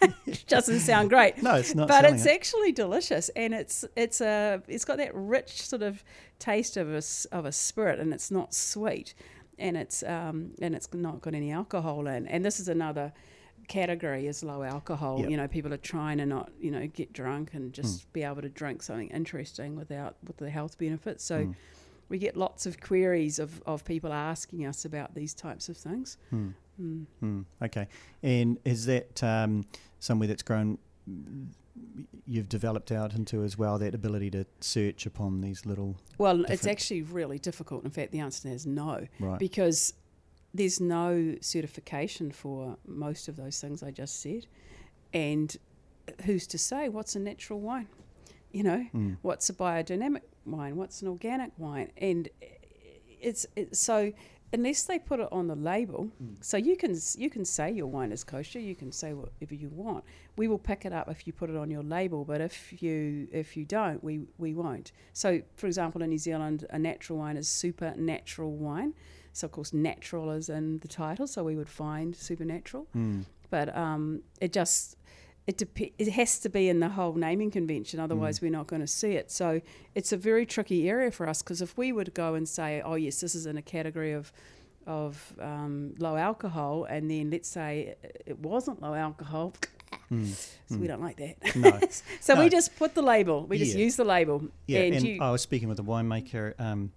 Which 0.25 0.47
doesn't 0.47 0.81
sound 0.81 1.11
great, 1.11 1.43
No, 1.43 1.55
it's 1.57 1.75
not. 1.75 1.89
but 1.89 2.05
it's 2.05 2.27
it. 2.27 2.33
actually 2.33 2.73
delicious, 2.73 3.29
and 3.31 3.55
it's 3.55 3.85
it's 3.97 4.21
a 4.21 4.63
it's 4.69 4.85
got 4.85 4.97
that 4.99 5.15
rich 5.15 5.67
sort 5.67 5.83
of 5.83 6.03
taste 6.39 6.77
of 6.77 6.89
a 6.93 7.03
of 7.33 7.45
a 7.45 7.53
spirit, 7.53 8.01
and 8.01 8.13
it's 8.13 8.31
not 8.31 8.55
sweet, 8.55 9.15
and 9.59 9.77
it's 9.77 10.03
um 10.03 10.53
and 10.61 10.75
it's 10.75 10.93
not 10.93 11.21
got 11.21 11.35
any 11.35 11.51
alcohol 11.51 12.07
in. 12.07 12.27
And 12.27 12.45
this 12.45 12.59
is 12.61 12.69
another 12.69 13.13
category 13.69 14.27
is 14.27 14.43
low 14.43 14.63
alcohol. 14.63 15.21
Yep. 15.21 15.31
You 15.31 15.37
know, 15.37 15.49
people 15.49 15.73
are 15.73 15.77
trying 15.79 16.19
to 16.19 16.27
not 16.27 16.51
you 16.61 16.71
know 16.71 16.87
get 16.89 17.13
drunk 17.13 17.51
Hmm. 17.51 17.57
and 17.59 17.73
just 17.73 18.13
be 18.13 18.23
able 18.23 18.43
to 18.43 18.49
drink 18.49 18.83
something 18.83 19.09
interesting 19.09 19.77
without 19.77 20.17
with 20.27 20.37
the 20.39 20.51
health 20.51 20.79
benefits. 20.79 21.25
So. 21.25 21.47
Mm. 21.47 21.55
We 22.09 22.19
get 22.19 22.37
lots 22.37 22.67
of 22.67 22.79
queries 22.79 23.39
of, 23.39 23.63
of 23.65 23.87
people 23.87 24.13
asking 24.13 24.67
us 24.67 24.85
about 24.85 25.15
these 25.15 25.33
types 25.33 25.71
of 25.71 25.79
things. 25.79 26.19
Mm. 26.31 26.53
Mm. 26.81 27.07
Mm, 27.23 27.45
okay. 27.63 27.89
And 28.23 28.59
is 28.65 28.87
that 28.87 29.23
um, 29.23 29.65
somewhere 29.99 30.29
that's 30.29 30.43
grown, 30.43 30.79
you've 32.27 32.49
developed 32.49 32.93
out 32.93 33.15
into 33.15 33.43
as 33.43 33.57
well, 33.59 33.79
that 33.79 33.95
ability 33.95 34.31
to 34.31 34.47
search 34.61 35.07
upon 35.07 35.41
these 35.41 35.67
little. 35.67 35.97
Well, 36.19 36.45
it's 36.47 36.67
actually 36.67 37.03
really 37.03 37.39
difficult. 37.39 37.85
In 37.85 37.91
fact, 37.91 38.13
the 38.13 38.21
answer 38.21 38.49
is 38.49 38.67
no. 38.67 39.07
Right. 39.21 39.39
because 39.39 39.95
there's 40.55 40.81
no 40.81 41.35
certification 41.41 42.31
for 42.31 42.77
most 42.87 43.27
of 43.29 43.37
those 43.37 43.59
things 43.61 43.83
I 43.83 43.91
just 43.91 44.21
said. 44.21 44.47
And 45.15 45.57
who's 46.25 46.47
to 46.49 46.59
say 46.59 46.89
what's 46.91 47.17
a 47.17 47.21
natural 47.21 47.61
wine? 47.61 47.89
You 48.53 48.63
know, 48.65 48.87
Mm. 48.95 49.17
what's 49.23 49.49
a 49.49 49.55
biodynamic 49.55 50.21
wine? 50.45 50.77
What's 50.77 51.01
an 51.01 51.09
organic 51.09 51.53
wine? 51.57 51.91
And 51.97 52.29
it's, 53.21 53.47
it's 53.57 53.79
so 53.79 54.13
unless 54.53 54.83
they 54.83 54.99
put 54.99 55.21
it 55.21 55.29
on 55.33 55.47
the 55.47 55.55
label, 55.55 56.11
so 56.41 56.57
you 56.57 56.77
can 56.77 56.97
you 57.17 57.31
can 57.31 57.45
say 57.45 57.71
your 57.71 57.87
wine 57.87 58.13
is 58.13 58.25
kosher, 58.25 58.61
you 58.61 58.75
can 58.75 58.93
say 58.93 59.13
whatever 59.13 59.55
you 59.55 59.69
want. 59.69 60.05
We 60.37 60.49
will 60.49 60.59
pick 60.59 60.85
it 60.85 60.93
up 60.93 61.09
if 61.11 61.27
you 61.27 61.33
put 61.33 61.51
it 61.51 61.57
on 61.57 61.71
your 61.71 61.83
label, 61.83 62.25
but 62.25 62.41
if 62.41 62.83
you 62.83 63.29
if 63.33 63.57
you 63.57 63.65
don't, 63.65 64.03
we 64.03 64.21
we 64.39 64.55
won't. 64.55 64.93
So, 65.13 65.43
for 65.57 65.67
example, 65.67 66.03
in 66.03 66.11
New 66.11 66.19
Zealand, 66.19 66.67
a 66.71 66.79
natural 66.79 67.19
wine 67.19 67.37
is 67.37 67.49
supernatural 67.49 68.53
wine. 68.53 68.95
So, 69.33 69.47
of 69.47 69.53
course, 69.53 69.73
natural 69.73 70.31
is 70.31 70.49
in 70.49 70.79
the 70.81 70.89
title, 70.89 71.27
so 71.27 71.43
we 71.43 71.57
would 71.57 71.69
find 71.69 72.15
supernatural. 72.15 72.87
Mm. 72.95 73.25
But 73.49 73.75
um, 73.77 74.23
it 74.41 74.53
just 74.53 74.97
it 75.47 75.57
dep- 75.59 75.93
it 75.99 76.09
has 76.13 76.39
to 76.41 76.49
be 76.49 76.69
in 76.69 76.81
the 76.81 76.91
whole 76.91 77.15
naming 77.15 77.51
convention, 77.51 77.99
otherwise 78.01 78.39
Mm. 78.39 78.43
we're 78.43 78.51
not 78.59 78.67
going 78.69 78.83
to 78.83 78.87
see 78.87 79.13
it. 79.13 79.31
So 79.31 79.61
it's 79.95 80.13
a 80.13 80.17
very 80.17 80.47
tricky 80.47 80.89
area 80.89 81.11
for 81.11 81.29
us 81.29 81.43
because 81.43 81.61
if 81.61 81.77
we 81.77 81.93
were 81.93 82.05
to 82.05 82.11
go 82.13 82.35
and 82.35 82.49
say, 82.49 82.81
oh 82.85 82.95
yes, 82.95 83.21
this 83.21 83.35
is 83.35 83.47
in 83.47 83.57
a 83.57 83.63
category 83.63 84.13
of 84.13 84.33
of 84.87 85.33
um, 85.41 85.95
low 85.99 86.17
alcohol, 86.17 86.85
and 86.85 87.09
then 87.11 87.31
let's 87.31 87.49
say 87.49 87.95
it 88.27 88.39
wasn't 88.41 88.83
low 88.83 88.95
alcohol, 88.95 89.53
Mm. 90.11 90.27
So 90.69 90.77
we 90.77 90.87
don't 90.87 91.01
like 91.01 91.17
that. 91.19 91.57
No. 91.57 91.79
so 92.21 92.35
No. 92.35 92.41
we 92.43 92.49
just 92.51 92.77
put 92.77 92.95
the 92.95 93.03
label. 93.03 93.47
We 93.47 93.59
just 93.59 93.77
use 93.77 93.97
the 93.97 94.05
label. 94.05 94.43
Yeah, 94.67 94.81
and, 94.81 94.95
and, 94.97 95.07
you, 95.07 95.23
I 95.23 95.31
was 95.31 95.41
speaking 95.43 95.69
with 95.69 95.79
a 95.79 95.83
winemaker 95.83 96.55
um, 96.61 96.93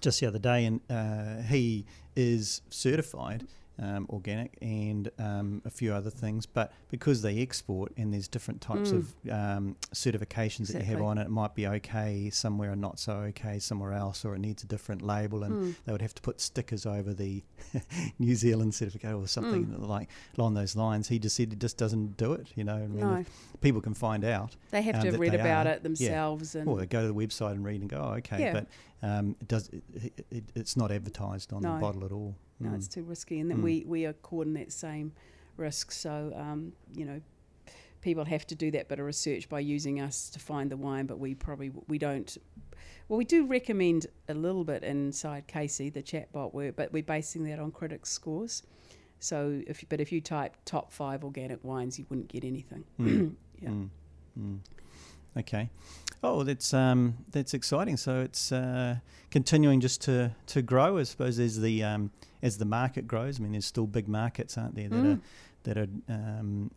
just 0.00 0.20
the 0.20 0.26
other 0.26 0.38
day, 0.38 0.66
and 0.66 0.80
uh, 0.90 1.42
he 1.42 1.86
is 2.16 2.60
certified 2.70 3.46
um, 3.78 4.06
organic 4.08 4.56
and 4.62 5.10
um, 5.18 5.60
a 5.64 5.70
few 5.70 5.92
other 5.92 6.10
things. 6.10 6.46
But 6.46 6.72
because 6.90 7.22
they 7.22 7.40
export 7.40 7.92
and 7.96 8.12
there's 8.12 8.28
different 8.28 8.60
types 8.60 8.92
Mm. 8.92 8.96
of 8.98 9.14
um, 9.32 9.76
certifications 9.92 10.68
that 10.72 10.80
you 10.80 10.84
have 10.86 11.02
on 11.02 11.18
it, 11.18 11.22
it 11.22 11.30
might 11.30 11.54
be 11.54 11.66
okay 11.66 12.30
somewhere 12.30 12.70
and 12.72 12.80
not 12.80 12.98
so 12.98 13.12
okay 13.30 13.58
somewhere 13.58 13.92
else, 13.92 14.24
or 14.24 14.34
it 14.34 14.38
needs 14.38 14.62
a 14.62 14.66
different 14.66 15.02
label, 15.02 15.42
and 15.42 15.54
Mm. 15.54 15.74
they 15.84 15.92
would 15.92 16.02
have 16.02 16.14
to 16.14 16.22
put 16.22 16.40
stickers 16.40 16.86
over 16.86 17.12
the 17.14 17.42
New 18.18 18.34
Zealand 18.34 18.74
certificate 18.74 19.14
or 19.14 19.26
something 19.26 19.66
Mm. 19.66 19.88
like 19.88 20.08
along 20.38 20.54
those 20.54 20.76
lines. 20.76 21.08
He 21.08 21.18
just 21.18 21.36
said 21.36 21.50
he 21.50 21.56
just 21.56 21.76
doesn't 21.76 22.16
do 22.16 22.32
it. 22.32 22.48
You 22.54 22.64
know, 22.64 22.76
I 22.76 22.86
mean, 22.86 23.00
no, 23.00 23.24
people 23.60 23.80
can 23.80 23.94
find 23.94 24.24
out. 24.24 24.56
they 24.70 24.82
have 24.82 24.96
um, 24.96 25.02
to 25.02 25.18
read 25.18 25.34
about 25.34 25.66
are. 25.66 25.70
it 25.74 25.82
themselves. 25.82 26.54
And 26.54 26.68
Or 26.68 26.76
they 26.78 26.86
go 26.86 27.00
to 27.02 27.08
the 27.08 27.14
website 27.14 27.52
and 27.52 27.64
read 27.64 27.80
and 27.80 27.90
go, 27.90 27.98
oh, 27.98 28.14
okay, 28.18 28.40
Yeah. 28.40 28.52
but 28.52 28.66
um, 29.02 29.36
it 29.40 29.48
does 29.48 29.68
it, 29.68 30.24
it, 30.30 30.44
it's 30.54 30.76
not 30.76 30.90
advertised 30.90 31.52
on 31.52 31.62
No. 31.62 31.74
the 31.74 31.80
bottle 31.80 32.04
at 32.04 32.12
all. 32.12 32.34
No, 32.60 32.70
Mm. 32.70 32.74
it's 32.76 32.88
too 32.88 33.02
risky. 33.02 33.40
And 33.40 33.50
then 33.50 33.58
Mm. 33.58 33.62
we, 33.62 33.84
we 33.86 34.06
are 34.06 34.12
caught 34.14 34.46
in 34.46 34.54
that 34.54 34.72
same 34.72 35.12
risk. 35.56 35.92
So, 35.92 36.32
um, 36.36 36.72
you 36.94 37.04
know, 37.04 37.20
people 38.00 38.24
have 38.24 38.46
to 38.48 38.54
do 38.54 38.70
that 38.70 38.88
bit 38.88 38.98
of 39.00 39.06
research 39.06 39.48
by 39.48 39.60
using 39.60 40.00
us 40.00 40.28
to 40.30 40.38
find 40.38 40.70
the 40.70 40.76
wine, 40.76 41.06
but 41.06 41.18
we 41.18 41.34
probably 41.34 41.70
we 41.88 41.98
don't. 41.98 42.36
Well, 43.08 43.18
we 43.18 43.24
do 43.24 43.46
recommend 43.46 44.06
a 44.28 44.34
little 44.34 44.64
bit 44.64 44.82
inside 44.82 45.46
Casey, 45.46 45.90
the 45.90 46.02
chatbot 46.02 46.54
work, 46.54 46.74
but 46.76 46.92
we're 46.92 47.02
basing 47.02 47.44
that 47.44 47.58
on 47.58 47.70
critics' 47.70 48.10
scores. 48.10 48.62
So, 49.20 49.62
if 49.66 49.84
but 49.88 50.00
if 50.00 50.12
you 50.12 50.20
type 50.20 50.56
top 50.64 50.92
five 50.92 51.24
organic 51.24 51.62
wines, 51.64 51.98
you 51.98 52.06
wouldn't 52.08 52.28
get 52.28 52.44
anything. 52.44 52.84
Mm. 53.00 53.34
Yeah. 53.62 53.68
Mm. 53.70 53.88
Mm. 54.38 54.58
Okay. 55.38 55.70
Oh, 56.22 56.42
that's 56.42 56.74
um, 56.74 57.14
that's 57.30 57.54
exciting. 57.54 57.96
So 57.96 58.20
it's 58.20 58.50
uh, 58.52 58.96
continuing 59.30 59.80
just 59.80 60.00
to, 60.02 60.32
to 60.48 60.60
grow, 60.60 60.98
I 60.98 61.04
suppose, 61.04 61.38
as 61.38 61.60
the 61.60 61.82
um, 61.82 62.10
as 62.44 62.58
the 62.58 62.64
market 62.64 63.08
grows. 63.08 63.40
I 63.40 63.42
mean, 63.42 63.52
there's 63.52 63.66
still 63.66 63.86
big 63.88 64.06
markets, 64.06 64.56
aren't 64.56 64.74
there, 64.76 64.88
that 64.88 65.02
Mm. 65.04 65.14
are 65.16 65.20
that 65.64 65.78
are 65.78 65.88
um, 66.10 66.70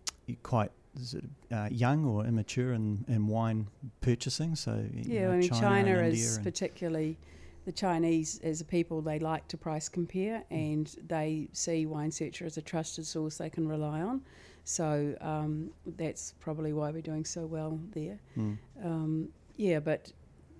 quite 0.43 0.71
sort 0.99 1.25
of, 1.25 1.29
uh, 1.57 1.67
young 1.69 2.05
or 2.05 2.25
immature 2.25 2.71
in, 2.73 3.03
in 3.09 3.27
wine 3.27 3.67
purchasing. 4.01 4.55
So 4.55 4.71
Yeah, 4.93 5.25
know, 5.27 5.31
I 5.33 5.37
mean, 5.37 5.49
China, 5.49 5.97
and 5.99 6.13
is 6.13 6.39
particularly 6.41 7.17
the 7.65 7.73
Chinese 7.73 8.39
as 8.43 8.61
a 8.61 8.65
people. 8.65 9.01
They 9.01 9.19
like 9.19 9.47
to 9.49 9.57
price 9.57 9.89
compare, 9.89 10.37
Mm. 10.49 10.57
and 10.65 10.95
they 11.07 11.49
see 11.51 11.85
Wine 11.85 12.11
Searcher 12.11 12.45
as 12.45 12.57
a 12.57 12.61
trusted 12.61 13.05
source 13.05 13.37
they 13.37 13.49
can 13.49 13.67
rely 13.67 13.99
on. 14.01 14.21
So 14.63 15.15
um, 15.19 15.71
that's 15.97 16.33
probably 16.39 16.71
why 16.73 16.91
we're 16.91 17.01
doing 17.01 17.25
so 17.25 17.45
well 17.45 17.79
there. 17.93 18.19
Mm. 18.37 18.57
Um, 18.83 19.29
yeah, 19.57 19.79
but 19.81 20.13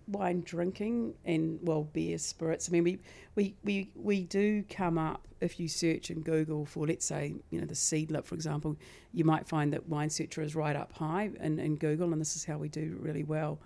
wine 0.08 0.41
drinking 0.46 1.13
and 1.26 1.60
well, 1.62 1.84
beer, 1.84 2.17
spirits. 2.17 2.70
I 2.70 2.72
mean, 2.72 2.84
we, 2.84 3.00
we 3.36 3.56
we 3.63 3.91
we 3.96 4.24
do 4.24 4.63
come 4.70 4.98
up 4.98 5.28
if 5.41 5.60
you 5.60 5.67
search 5.67 6.10
in 6.10 6.22
Google 6.22 6.65
for, 6.65 6.88
let's 6.88 7.06
say, 7.06 7.36
you 7.52 7.60
know, 7.60 7.67
the 7.67 7.76
seedlip, 7.76 8.26
for 8.26 8.36
example, 8.36 8.76
you 9.13 9.24
might 9.24 9.48
find 9.48 9.72
that 9.74 9.88
Wine 9.88 10.10
Searcher 10.10 10.41
is 10.41 10.56
right 10.56 10.76
up 10.76 10.91
high 10.93 11.30
in, 11.39 11.60
in 11.60 11.76
Google, 11.76 12.12
and 12.12 12.20
this 12.20 12.36
is 12.36 12.43
how 12.46 12.58
we 12.58 12.70
do 12.70 12.98
really 13.00 13.24
well 13.24 13.60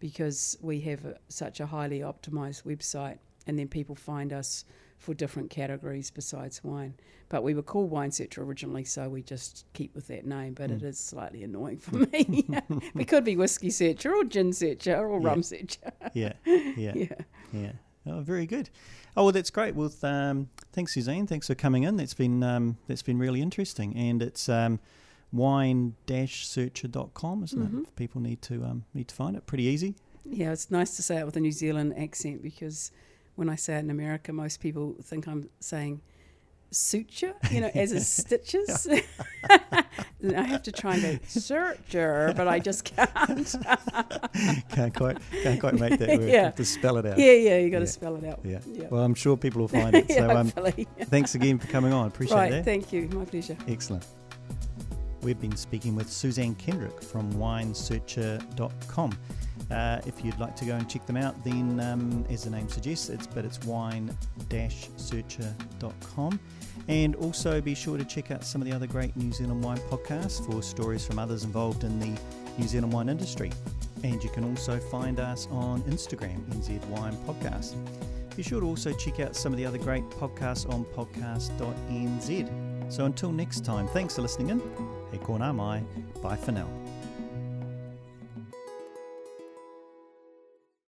because 0.00 0.56
we 0.62 0.80
have 0.80 1.04
a, 1.04 1.16
such 1.28 1.60
a 1.60 1.66
highly 1.66 2.00
optimized 2.00 2.62
website, 2.62 3.18
and 3.46 3.58
then 3.58 3.68
people 3.68 3.94
find 3.94 4.32
us 4.32 4.64
for 4.98 5.14
different 5.14 5.50
categories 5.50 6.10
besides 6.10 6.62
wine. 6.64 6.94
But 7.30 7.42
we 7.42 7.54
were 7.54 7.62
called 7.62 7.90
Wine 7.90 8.10
Searcher 8.10 8.42
originally, 8.42 8.84
so 8.84 9.08
we 9.08 9.22
just 9.22 9.64
keep 9.74 9.94
with 9.94 10.06
that 10.08 10.26
name. 10.26 10.54
But 10.54 10.70
it 10.70 10.80
Mm. 10.80 10.84
is 10.84 10.98
slightly 10.98 11.42
annoying 11.44 11.78
for 11.78 11.96
me. 12.12 12.46
we 12.94 13.04
could 13.04 13.24
be 13.24 13.36
Whiskey 13.36 13.70
Searcher 13.70 14.14
or 14.14 14.24
Gin 14.24 14.52
Searcher 14.52 14.96
or 14.96 15.20
Yeah. 15.20 15.26
Rum 15.28 15.42
Searcher. 15.42 15.92
Yeah, 16.14 16.32
yeah. 16.44 16.92
yeah. 16.94 17.06
Yeah. 17.52 17.72
Oh, 18.06 18.20
very 18.20 18.46
good. 18.46 18.70
Oh, 19.16 19.24
well, 19.24 19.32
that's 19.32 19.50
great. 19.50 19.74
Well, 19.74 19.92
um, 20.02 20.48
thanks, 20.72 20.94
Suzanne. 20.94 21.26
Thanks 21.26 21.46
for 21.48 21.54
coming 21.54 21.82
in. 21.82 21.96
That's 21.96 22.14
been 22.14 22.42
um, 22.42 22.78
that's 22.86 23.02
been 23.02 23.18
really 23.18 23.42
interesting, 23.42 23.94
and 23.96 24.22
it's 24.22 24.48
um, 24.48 24.80
wine-searcher.com, 25.32 27.44
isn't 27.44 27.72
Mhm. 27.72 27.80
it? 27.82 27.88
If 27.88 27.96
people 27.96 28.20
need 28.22 28.40
to 28.42 28.64
um, 28.64 28.84
need 28.94 29.08
to 29.08 29.14
find 29.14 29.36
it. 29.36 29.44
Pretty 29.46 29.64
easy. 29.64 29.94
Yeah, 30.24 30.52
it's 30.52 30.70
nice 30.70 30.96
to 30.96 31.02
say 31.02 31.18
it 31.18 31.26
with 31.26 31.36
a 31.36 31.40
New 31.40 31.52
Zealand 31.52 31.94
accent 31.98 32.42
because 32.42 32.90
when 33.38 33.48
I 33.48 33.54
say 33.54 33.76
it 33.76 33.78
in 33.80 33.90
America, 33.90 34.32
most 34.32 34.58
people 34.58 34.96
think 35.00 35.28
I'm 35.28 35.48
saying 35.60 36.00
suture, 36.72 37.34
you 37.52 37.60
know, 37.60 37.70
as 37.72 37.92
in 37.92 38.00
stitches. 38.18 38.88
I 40.36 40.42
have 40.42 40.64
to 40.64 40.72
try 40.72 40.94
and 40.96 41.02
go 41.02 41.18
searcher, 41.28 42.34
but 42.36 42.48
I 42.48 42.58
just 42.58 42.84
can't. 42.84 43.54
can't 44.70 44.92
quite 44.92 45.18
can't 45.44 45.60
quite 45.60 45.74
make 45.78 46.00
that 46.00 46.08
work. 46.18 46.28
Yeah. 46.28 46.42
Have 46.46 46.56
to 46.56 46.64
spell 46.64 46.96
it 46.98 47.06
out. 47.06 47.16
yeah, 47.16 47.30
yeah, 47.32 47.58
you 47.58 47.70
got 47.70 47.78
to 47.78 47.84
Yeah. 47.84 47.90
spell 47.90 48.16
it 48.16 48.24
out. 48.24 48.40
Yeah. 48.42 48.58
Yeah. 48.66 48.88
Well, 48.90 49.04
I'm 49.04 49.14
sure 49.14 49.36
people 49.36 49.60
will 49.60 49.68
find 49.68 49.94
it. 49.94 50.06
yeah, 50.10 50.16
So, 50.16 50.36
um, 50.36 50.50
thanks 51.06 51.36
again 51.36 51.58
for 51.60 51.68
coming 51.68 51.92
on. 51.92 52.08
Appreciate 52.08 52.36
right, 52.36 52.50
that. 52.50 52.64
thank 52.64 52.92
you. 52.92 53.08
My 53.10 53.24
pleasure. 53.24 53.56
Excellent. 53.68 54.04
We've 55.22 55.40
been 55.40 55.56
speaking 55.56 55.94
with 55.94 56.10
Suzanne 56.10 56.56
Kendrick 56.56 57.00
from 57.02 57.32
winesearcher.com. 57.34 59.12
Uh, 59.70 60.00
if 60.06 60.24
you'd 60.24 60.38
like 60.38 60.56
to 60.56 60.64
go 60.64 60.74
and 60.74 60.88
check 60.88 61.04
them 61.06 61.18
out, 61.18 61.34
then 61.44 61.78
um, 61.80 62.24
as 62.30 62.44
the 62.44 62.50
name 62.50 62.68
suggests, 62.68 63.10
it's 63.10 63.26
but 63.26 63.44
it's 63.44 63.60
wine-searcher.com. 63.64 66.40
And 66.88 67.14
also 67.16 67.60
be 67.60 67.74
sure 67.74 67.98
to 67.98 68.04
check 68.04 68.30
out 68.30 68.44
some 68.44 68.62
of 68.62 68.66
the 68.66 68.72
other 68.72 68.86
great 68.86 69.14
New 69.16 69.32
Zealand 69.32 69.62
wine 69.62 69.80
podcasts 69.90 70.46
for 70.46 70.62
stories 70.62 71.04
from 71.04 71.18
others 71.18 71.44
involved 71.44 71.84
in 71.84 72.00
the 72.00 72.18
New 72.56 72.66
Zealand 72.66 72.90
wine 72.92 73.10
industry. 73.10 73.52
And 74.04 74.22
you 74.22 74.30
can 74.30 74.44
also 74.44 74.78
find 74.78 75.18
us 75.20 75.48
on 75.50 75.82
Instagram, 75.82 76.40
NZ 76.46 76.82
Wine 76.86 77.16
Podcast. 77.26 77.74
Be 78.36 78.42
sure 78.42 78.60
to 78.60 78.66
also 78.66 78.92
check 78.92 79.20
out 79.20 79.34
some 79.34 79.52
of 79.52 79.58
the 79.58 79.66
other 79.66 79.78
great 79.78 80.04
podcasts 80.10 80.72
on 80.72 80.84
podcast.nz. 80.96 82.92
So 82.92 83.04
until 83.04 83.32
next 83.32 83.64
time, 83.64 83.88
thanks 83.88 84.14
for 84.14 84.22
listening 84.22 84.50
in. 84.50 84.60
Hei 85.10 85.18
konā 85.18 85.52
mai. 85.54 85.82
Bye 86.22 86.36
for 86.36 86.52
now. 86.52 86.87